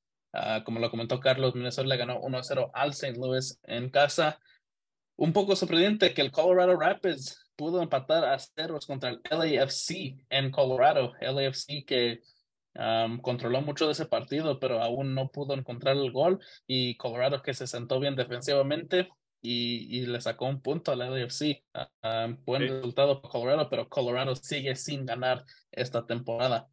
[0.63, 3.18] como lo comentó Carlos, Minnesota le ganó 1-0 al St.
[3.18, 4.39] Louis en casa.
[5.18, 10.51] Un poco sorprendente que el Colorado Rapids pudo empatar a ceros contra el LAFC en
[10.51, 11.13] Colorado.
[11.20, 12.22] LAFC que
[13.22, 16.39] controló mucho de ese partido, pero aún no pudo encontrar el gol.
[16.68, 19.09] Y Colorado que se sentó bien defensivamente
[19.46, 21.64] y, y le sacó un punto al LAFC.
[22.04, 22.68] Um, buen sí.
[22.70, 26.68] resultado para Colorado, pero Colorado sigue sin ganar esta temporada.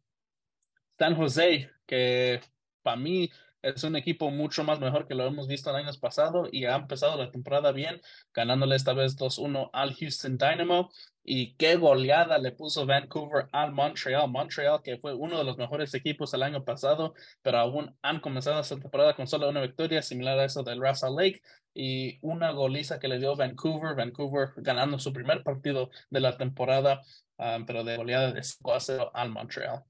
[0.97, 2.41] San Jose, que
[2.81, 3.29] para mí
[3.63, 6.75] es un equipo mucho más mejor que lo hemos visto en años pasados y ha
[6.75, 8.01] empezado la temporada bien,
[8.33, 10.91] ganándole esta vez 2-1 al Houston Dynamo.
[11.23, 14.29] Y qué goleada le puso Vancouver al Montreal.
[14.29, 18.59] Montreal, que fue uno de los mejores equipos el año pasado, pero aún han comenzado
[18.59, 21.41] esta temporada con solo una victoria, similar a eso del Russell Lake.
[21.73, 23.95] Y una goliza que le dio Vancouver.
[23.95, 27.01] Vancouver ganando su primer partido de la temporada,
[27.37, 29.83] um, pero de goleada de 5 0 al Montreal.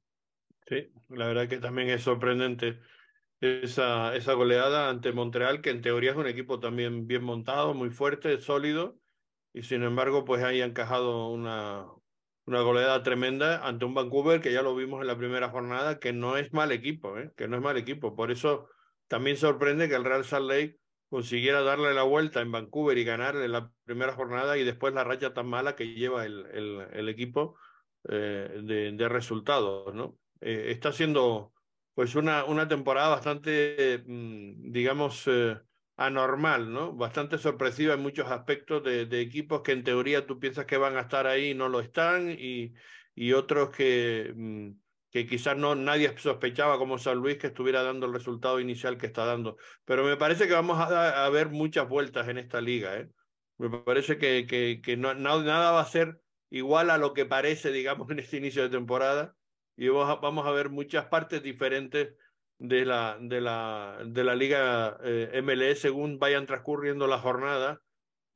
[0.67, 2.79] Sí, la verdad que también es sorprendente
[3.43, 7.89] esa, esa goleada ante Montreal, que en teoría es un equipo también bien montado, muy
[7.89, 8.97] fuerte, sólido,
[9.53, 11.85] y sin embargo, pues ahí ha encajado una,
[12.45, 16.13] una goleada tremenda ante un Vancouver que ya lo vimos en la primera jornada, que
[16.13, 17.31] no es mal equipo, ¿eh?
[17.35, 18.15] que no es mal equipo.
[18.15, 18.67] Por eso
[19.07, 20.79] también sorprende que el Real Salt Lake
[21.09, 25.03] consiguiera darle la vuelta en Vancouver y ganar en la primera jornada y después la
[25.03, 27.55] racha tan mala que lleva el, el, el equipo
[28.09, 30.17] eh, de, de, resultados, ¿no?
[30.41, 31.53] Eh, está siendo
[31.93, 35.57] pues una, una temporada bastante, mm, digamos, eh,
[35.95, 36.93] anormal, ¿no?
[36.93, 41.01] Bastante sorpresiva en muchos aspectos de, equipos que en teoría tú piensas que van a
[41.01, 42.73] estar ahí y no lo están, y,
[43.15, 44.71] y otros que, mm,
[45.11, 49.05] que quizás no nadie sospechaba como San Luis que estuviera dando el resultado inicial que
[49.07, 49.57] está dando.
[49.85, 53.09] Pero me parece que vamos a, a ver muchas vueltas en esta liga, ¿eh?
[53.57, 56.19] Me parece que, que, que no, nada va a ser
[56.49, 59.35] igual a lo que parece, digamos, en este inicio de temporada
[59.75, 62.15] y vamos a ver muchas partes diferentes
[62.59, 67.79] de la, de la, de la liga eh, MLS según vayan transcurriendo las jornadas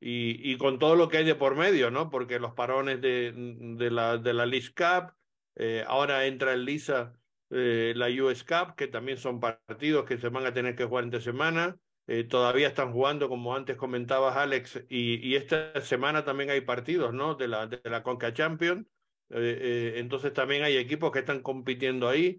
[0.00, 2.08] y, y, con todo lo que hay de por medio, ¿no?
[2.10, 5.12] Porque los parones de, de la, de la League Cup,
[5.56, 7.18] eh, ahora entra en lisa
[7.50, 11.04] eh, la US Cup, que también son partidos que se van a tener que jugar
[11.04, 11.76] entre semana.
[12.06, 17.12] Eh, todavía están jugando, como antes comentabas, Alex, y, y, esta semana también hay partidos,
[17.12, 17.34] ¿no?
[17.34, 18.86] De la, de la Conca Champions.
[19.30, 22.38] Eh, eh, entonces también hay equipos que están compitiendo ahí.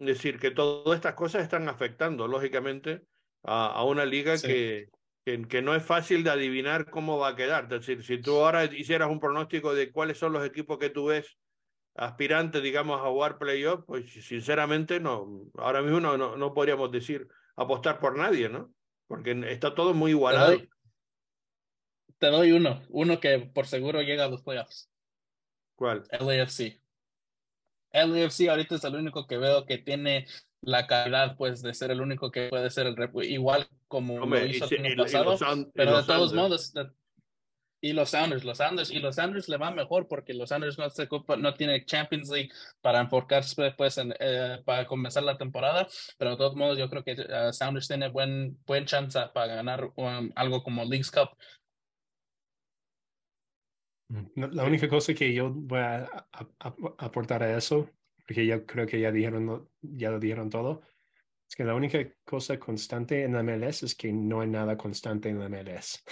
[0.00, 3.02] Es decir, que todas estas cosas están afectando, lógicamente,
[3.42, 4.46] a, a una liga Sí.
[4.46, 4.88] que,
[5.24, 7.64] que, que no es fácil de adivinar cómo va a quedar.
[7.64, 11.06] Es decir, si tú ahora hicieras un pronóstico de cuáles son los equipos que tú
[11.06, 11.38] ves
[11.94, 17.26] aspirantes, digamos, a jugar playoff, pues sinceramente no, ahora mismo no, no, no podríamos decir
[17.56, 18.72] apostar por nadie, ¿no?
[19.08, 20.46] Porque está todo muy Te igualado.
[20.46, 20.68] doy,
[22.18, 24.90] te doy uno, uno que por seguro llega a los playoffs.
[25.78, 26.02] ¿Cuál?
[26.10, 26.82] LAFC.
[27.92, 30.26] LAFC ahorita es el único que veo que tiene
[30.60, 34.46] la calidad, pues, de ser el único que puede ser el igual como Hombre, lo
[34.46, 36.32] hizo el año pasado, los pero de todos Sounders.
[36.34, 36.90] modos, de-
[37.80, 40.90] y los Sounders, los Sounders, y los Sounders le va mejor porque los Sounders no
[40.90, 42.50] se ocupa, no tiene Champions League
[42.80, 45.86] para enfocarse pues en, eh, para comenzar la temporada,
[46.18, 49.92] pero de todos modos yo creo que eh, Sounders tiene buen, buen chance para ganar
[49.94, 51.28] um, algo como Leagues Cup.
[54.36, 56.26] La única cosa que yo voy a,
[56.98, 57.90] aportar a eso,
[58.26, 60.82] porque ya creo que ya dijeron, ya lo dijeron todo,
[61.48, 65.28] es que la única cosa constante en la MLS es que no hay nada constante
[65.28, 66.02] en la MLS.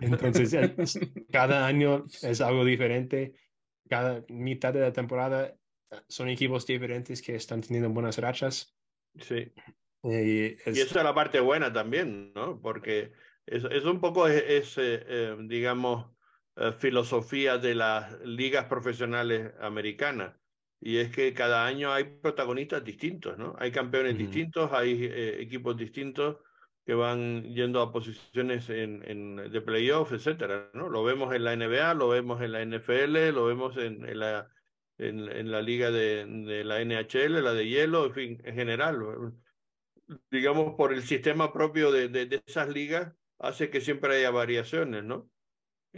[0.00, 0.98] Entonces, es-
[1.30, 3.34] cada año es algo diferente.
[3.88, 5.54] Cada mitad de la temporada
[5.90, 8.76] eh, son equipos diferentes que están teniendo buenas rachas.
[9.18, 9.52] Sí.
[10.02, 12.60] Y es- Y esa es la parte buena también, ¿no?
[12.60, 13.12] Porque
[13.46, 16.17] es, es un poco, es, es, eh, eh, digamos,
[16.58, 20.34] eh, filosofía de las ligas profesionales americanas.
[20.80, 23.56] Y es que cada año hay protagonistas distintos, ¿no?
[23.58, 26.36] Hay campeones distintos, hay eh, equipos distintos
[26.86, 30.88] que van yendo a posiciones en, en, de playoff, etcétera, ¿no?
[30.88, 34.48] Lo vemos en la NBA, lo vemos en la NFL, lo vemos en, en la,
[34.98, 39.34] en, en la liga de, de la NHL, la de hielo, en fin, en general
[40.30, 45.04] digamos, por el sistema propio de, de, de, esas ligas, hace que siempre haya variaciones,
[45.04, 45.30] ¿no?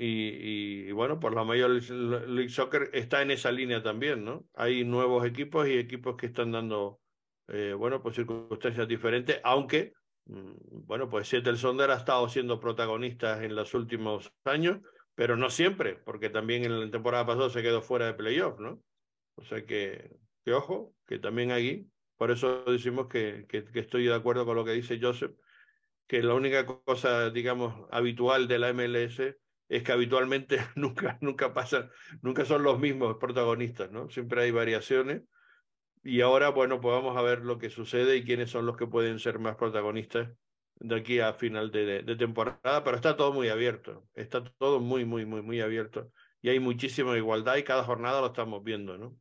[0.02, 4.46] Y, y, bueno, por la Major League Soccer está en esa línea también, ¿no?
[4.54, 7.02] Hay nuevos equipos y equipos que están dando,
[7.48, 9.92] eh, bueno, pues circunstancias diferentes, aunque,
[10.24, 14.78] mm, bueno, pues Seattle Sonder ha estado siendo protagonista en los últimos años,
[15.14, 18.82] pero no siempre, porque también en la temporada pasada se quedó fuera de playoff, ¿no?
[19.34, 21.86] O sea que, que ojo, que también aquí
[22.16, 25.32] por eso decimos que, que, que, estoy de acuerdo con lo que dice Joseph,
[26.06, 29.36] que la única cosa, digamos, habitual de la MLS
[29.70, 31.90] es que habitualmente nunca, nunca pasan,
[32.22, 34.10] nunca son los mismos protagonistas, ¿no?
[34.10, 35.22] Siempre hay variaciones.
[36.02, 38.86] Y ahora, bueno, pues vamos a ver lo que sucede y quiénes son los que
[38.86, 40.30] pueden ser más protagonistas
[40.76, 45.04] de aquí a final de, de temporada, pero está todo muy abierto, está todo muy,
[45.04, 46.10] muy, muy, muy abierto.
[46.42, 49.18] Y hay muchísima igualdad y cada jornada lo estamos viendo, ¿no?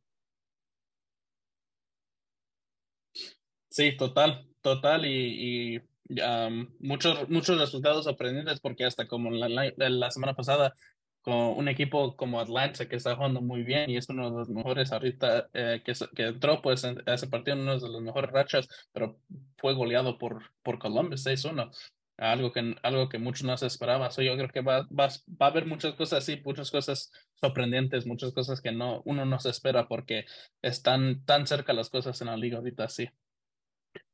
[3.68, 5.80] Sí, total, total y,
[6.10, 10.74] um, muchos, muchos resultados sorprendentes porque hasta como la, la, la, semana pasada
[11.22, 14.48] con un equipo como Atlanta que está jugando muy bien y es uno de los
[14.48, 18.68] mejores ahorita eh, que, que entró pues en ese partido uno de los mejores rachas,
[18.92, 19.18] pero
[19.58, 21.70] fue goleado por, por Columbus 6-1.
[22.16, 24.10] Algo que, algo que muchos no se esperaba.
[24.10, 28.06] So, yo creo que va, va, va a haber muchas cosas así, muchas cosas sorprendentes,
[28.06, 30.26] muchas cosas que no, uno no se espera porque
[30.60, 33.08] están tan cerca las cosas en la liga ahorita así.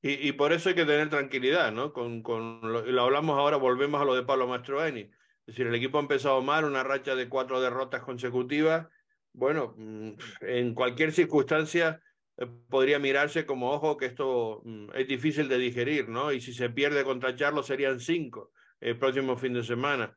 [0.09, 1.93] Y, por eso hay que tener tranquilidad, ¿no?
[1.93, 5.01] Con, con lo, lo, hablamos ahora, volvemos a lo de Pablo Mastroeni.
[5.01, 8.87] Es decir, el equipo ha empezado mal, una racha de cuatro derrotas consecutivas.
[9.33, 12.01] Bueno, mm, en cualquier circunstancia
[12.37, 16.33] eh, podría mirarse como, ojo, que esto mm, es difícil de digerir, ¿no?
[16.33, 20.17] Y si se pierde contra Charlo serían cinco el próximo fin de semana.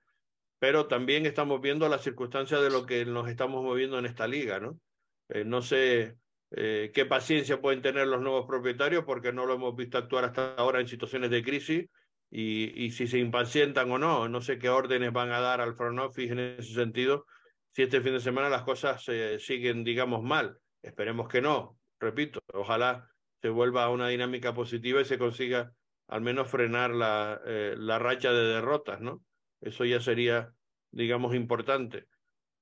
[0.60, 4.60] Pero también estamos viendo las circunstancias de lo que nos estamos moviendo en esta liga,
[4.60, 4.80] ¿no?
[5.30, 6.18] Eh, no sé
[6.52, 10.56] eh, qué paciencia pueden tener los nuevos propietarios porque no lo hemos visto actuar hasta
[10.56, 11.86] ahora en situaciones de crisis
[12.32, 15.76] y, y, si se impacientan o no, no sé qué órdenes van a dar al
[15.76, 17.26] front office en ese sentido,
[17.72, 20.58] si este fin de semana las cosas eh, siguen, digamos, mal.
[20.82, 23.10] Esperemos que no, repito, ojalá
[23.42, 25.72] se vuelva a una dinámica positiva y se consiga
[26.08, 29.24] al menos frenar la, eh, la racha de derrotas, ¿no?
[29.62, 30.52] Eso ya sería,
[30.92, 32.08] digamos, importante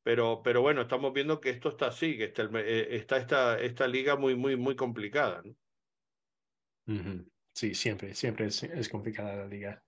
[0.07, 3.85] pero, pero bueno, estamos viendo que esto está así, que está, eh, está esta, esta
[3.89, 5.43] liga muy, muy, muy complicada.
[5.43, 7.25] ¿no?
[7.53, 9.83] Sí, siempre, siempre es, es complicada la liga.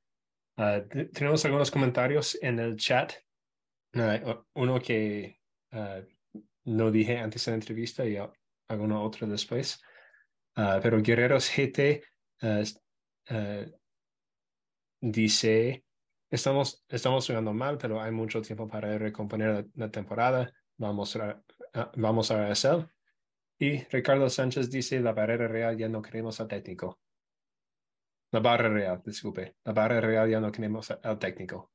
[0.57, 3.13] Uh, tenemos algunos comentarios en el chat.
[3.93, 5.39] Uh, uno que
[5.71, 6.05] uh,
[6.65, 8.17] no dije antes de la entrevista y
[8.67, 9.81] alguno otro después.
[10.53, 12.03] pero Guerreros GT
[14.99, 15.85] dice
[16.29, 20.53] Estamos, estamos jugando mal, pero hay mucho tiempo para recomponer la, la temporada.
[20.77, 21.41] Vamos a,
[21.95, 22.87] vamos a RSL.
[23.57, 26.99] Y Ricardo Sánchez dice, la barrera real ya no queremos al técnico.
[28.31, 29.55] La barra real, disculpe.
[29.63, 31.71] La barra real ya no queremos al técnico.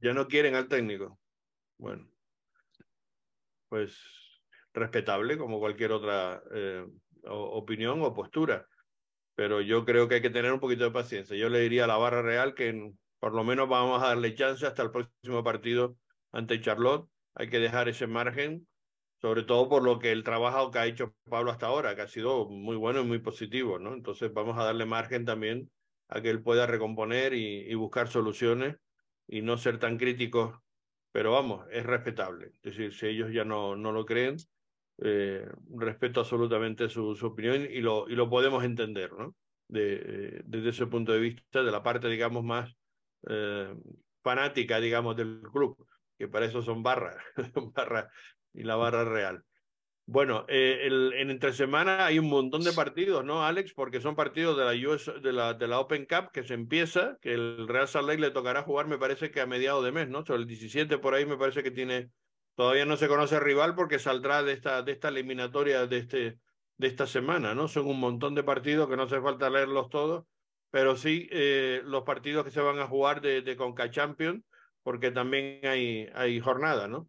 [0.00, 1.18] Ya no quieren al técnico.
[1.78, 2.10] Bueno,
[3.68, 3.96] pues
[4.72, 6.84] respetable como cualquier otra eh,
[7.28, 8.68] opinión o postura.
[9.36, 11.36] Pero yo creo que hay que tener un poquito de paciencia.
[11.36, 12.92] Yo le diría a la barra real que
[13.24, 15.96] por lo menos vamos a darle chance hasta el próximo partido
[16.30, 17.08] ante Charlotte.
[17.34, 18.68] Hay que dejar ese margen,
[19.22, 22.06] sobre todo por lo que el trabajo que ha hecho Pablo hasta ahora, que ha
[22.06, 23.94] sido muy bueno y muy positivo, ¿no?
[23.94, 25.70] Entonces vamos a darle margen también
[26.08, 28.76] a que él pueda recomponer y buscar soluciones
[29.26, 30.58] y no ser tan críticos
[31.10, 32.48] pero vamos, es respetable.
[32.56, 34.36] Es decir, si ellos ya no, no lo creen,
[34.98, 39.34] eh, respeto absolutamente su, su, opinión y lo, y lo podemos entender, ¿no?
[39.66, 42.76] De, desde ese punto de vista, de la parte, digamos, más
[43.28, 43.74] eh,
[44.22, 45.86] fanática, digamos, del club,
[46.18, 47.16] que para eso son barras,
[47.74, 48.10] barra
[48.52, 49.44] y la barra real.
[50.06, 53.72] Bueno, eh, en entre semana hay un montón de partidos, ¿no, Alex?
[53.72, 54.54] Porque son partidos
[55.22, 58.86] de la, Open Cup que se empieza, que el Real Salt Lake le tocará jugar,
[58.86, 60.24] me parece que a mediados de mes, ¿no?
[60.24, 62.10] Sobre el 17 por ahí me parece que tiene,
[62.54, 66.38] todavía no se conoce rival porque saldrá de esta, de esta eliminatoria de, este,
[66.76, 67.66] de esta semana, ¿no?
[67.66, 70.26] Son un montón de partidos que no hace falta leerlos todos,
[70.74, 74.42] pero sí eh, los partidos que se van a jugar de, de Conca Champions,
[74.82, 77.08] porque también hay, hay jornada, ¿no?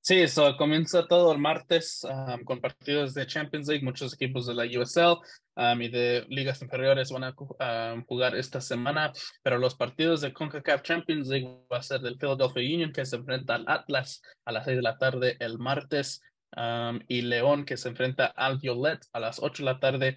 [0.00, 2.04] Sí, eso comienza todo el martes
[2.46, 3.84] con partidos de Champions League.
[3.84, 5.20] Muchos equipos de la USL
[5.80, 9.12] y de ligas inferiores van a jugar esta semana,
[9.44, 13.14] pero los partidos de CONCACAF Champions League va a ser del Philadelphia Union que se
[13.14, 16.22] enfrenta al Atlas a las 6 de la tarde el martes
[17.06, 20.16] y León que se enfrenta al Violet a las 8 de la tarde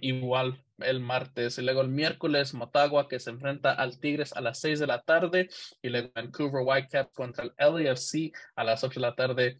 [0.00, 4.60] igual el martes y luego el miércoles Motagua que se enfrenta al Tigres a las
[4.60, 5.48] 6 de la tarde
[5.82, 9.56] y luego Vancouver Whitecaps contra el LAFC a las 8 de la tarde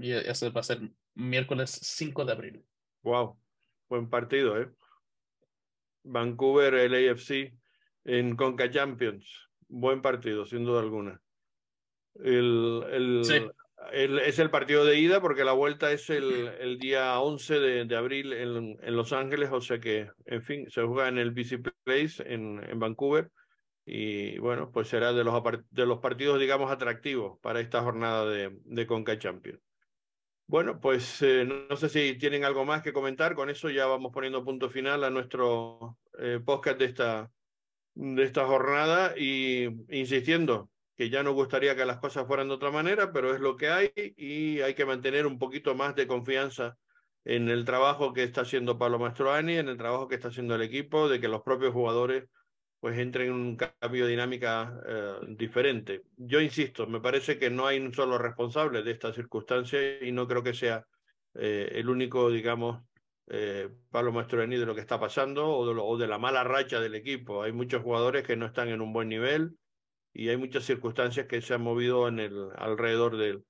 [0.00, 0.80] y ese va a ser
[1.14, 2.64] miércoles 5 de abril.
[3.02, 3.38] Wow,
[3.88, 4.70] buen partido, ¿eh?
[6.04, 7.52] Vancouver, LAFC
[8.04, 9.48] en Conca Champions.
[9.68, 11.20] Buen partido, sin duda alguna.
[12.14, 13.52] El, el,
[13.92, 17.96] es el partido de ida porque la vuelta es el, el día 11 de, de
[17.96, 21.60] abril en, en, Los Ángeles, o sea que, en fin, se juega en el BC
[21.84, 23.30] Place en, en Vancouver
[23.86, 28.58] y bueno, pues será de los, de los partidos, digamos, atractivos para esta jornada de,
[28.64, 29.60] de Conca Champions.
[30.46, 34.12] Bueno, pues eh, no, sé si tienen algo más que comentar, con eso ya vamos
[34.12, 37.30] poniendo punto final a nuestro eh, podcast de esta,
[37.94, 42.72] de esta jornada y insistiendo, que ya nos gustaría que las cosas fueran de otra
[42.72, 46.76] manera, pero es lo que hay y hay que mantener un poquito más de confianza
[47.24, 50.62] en el trabajo que está haciendo Pablo Mastroani, en el trabajo que está haciendo el
[50.62, 52.24] equipo, de que los propios jugadores
[52.80, 56.02] pues entren en un cambio de dinámica eh, diferente.
[56.16, 60.26] Yo insisto, me parece que no hay un solo responsable de esta circunstancia y no
[60.26, 60.84] creo que sea
[61.34, 62.82] eh, el único, digamos,
[63.28, 66.80] eh, Pablo Mastroeni de lo que está pasando o de, o de la mala racha
[66.80, 67.42] del equipo.
[67.44, 69.56] Hay muchos jugadores que no están en un buen nivel,
[70.12, 73.44] y hay muchas circunstancias que se han movido en el, alrededor del,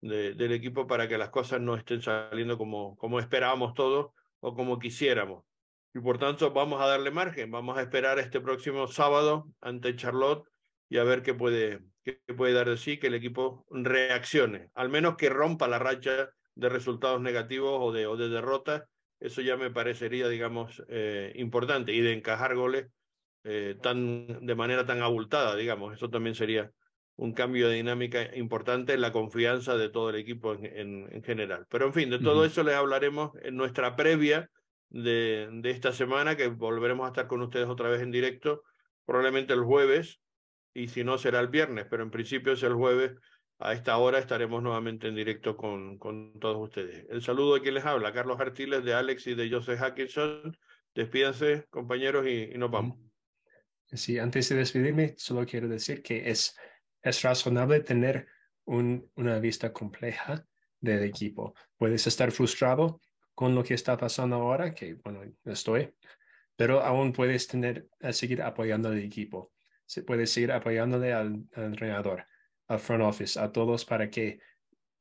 [0.00, 4.78] del equipo para que las cosas no estén saliendo como, como esperábamos todos o como
[4.78, 5.44] quisiéramos.
[5.94, 10.46] Y por tanto vamos a darle margen, vamos a esperar este próximo sábado ante Charlotte
[10.88, 14.88] y a ver qué puede, qué puede dar de sí, que el equipo reaccione, al
[14.88, 18.82] menos que rompa la racha de resultados negativos o de, o de derrotas.
[19.20, 22.88] Eso ya me parecería, digamos, eh, importante y de encajar goles
[23.44, 25.94] eh, tan, de manera tan abultada, digamos.
[25.94, 26.70] Eso también sería
[27.16, 31.66] un cambio de dinámica importante en la confianza de todo el equipo en, en, general.
[31.68, 34.50] Pero en fin, de todo eso les hablaremos en nuestra previa
[34.88, 38.62] de, de esta semana, que volveremos a estar con ustedes otra vez en directo,
[39.04, 40.20] probablemente el jueves,
[40.72, 43.12] y si no será el viernes, pero en principio es el jueves.
[43.60, 47.06] A esta hora estaremos nuevamente en directo con, con todos ustedes.
[47.08, 50.56] El saludo de quien les habla, Carlos Artiles, de Alex y de Joseph Hackinson.
[50.92, 53.13] Despídanse, compañeros, y, y nos vamos.
[53.92, 56.56] Sí, antes de despedirme, solo quiero decir que es,
[57.02, 58.26] es razonable tener
[58.64, 60.46] un, una vista compleja
[60.80, 61.54] del equipo.
[61.76, 63.00] Puedes estar frustrado
[63.34, 65.94] con lo que está pasando ahora, que bueno, estoy,
[66.56, 69.52] pero aún puedes tener, a seguir apoyando al equipo.
[69.86, 72.26] Se puede seguir apoyándole al, entrenador,
[72.68, 74.38] al front office, a todos para que,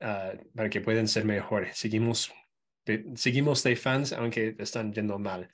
[0.01, 1.77] uh, para que puedan ser mejores.
[1.77, 2.33] Seguimos,
[3.15, 5.49] seguimos de fans, aunque están yendo mal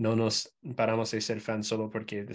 [0.00, 2.26] no nos paramos de ser fans solo porque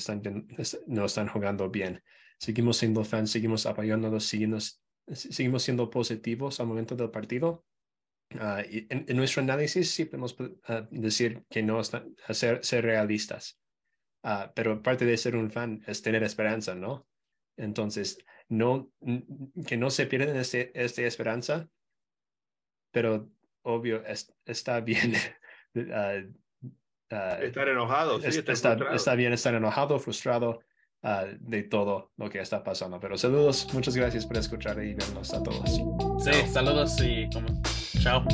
[0.85, 2.03] no están jugando bien.
[2.37, 7.65] Seguimos siendo fans, seguimos apoyándolos, seguimos, seguimos siendo positivos al momento del partido.
[8.69, 10.53] Y en, nuestro análisis sí podemos uh,
[10.91, 13.59] decir que no están, ser, ser realistas,
[14.23, 17.07] uh, pero parte de ser un fan es tener esperanza, ¿no?
[17.57, 18.91] Entonces, no,
[19.65, 21.67] que no se pierdan este, esta esperanza,
[22.91, 23.31] pero
[23.63, 25.13] obvio, es, está bien
[27.15, 30.59] Uh, estar enojado, sí, está, está, bien estar enojado, frustrado
[31.03, 32.99] uh, de todo lo que está pasando.
[32.99, 35.69] Pero saludos, muchas gracias por escuchar y vernos a todos.
[36.21, 37.47] Sí, saludos y como,
[38.01, 38.25] chao.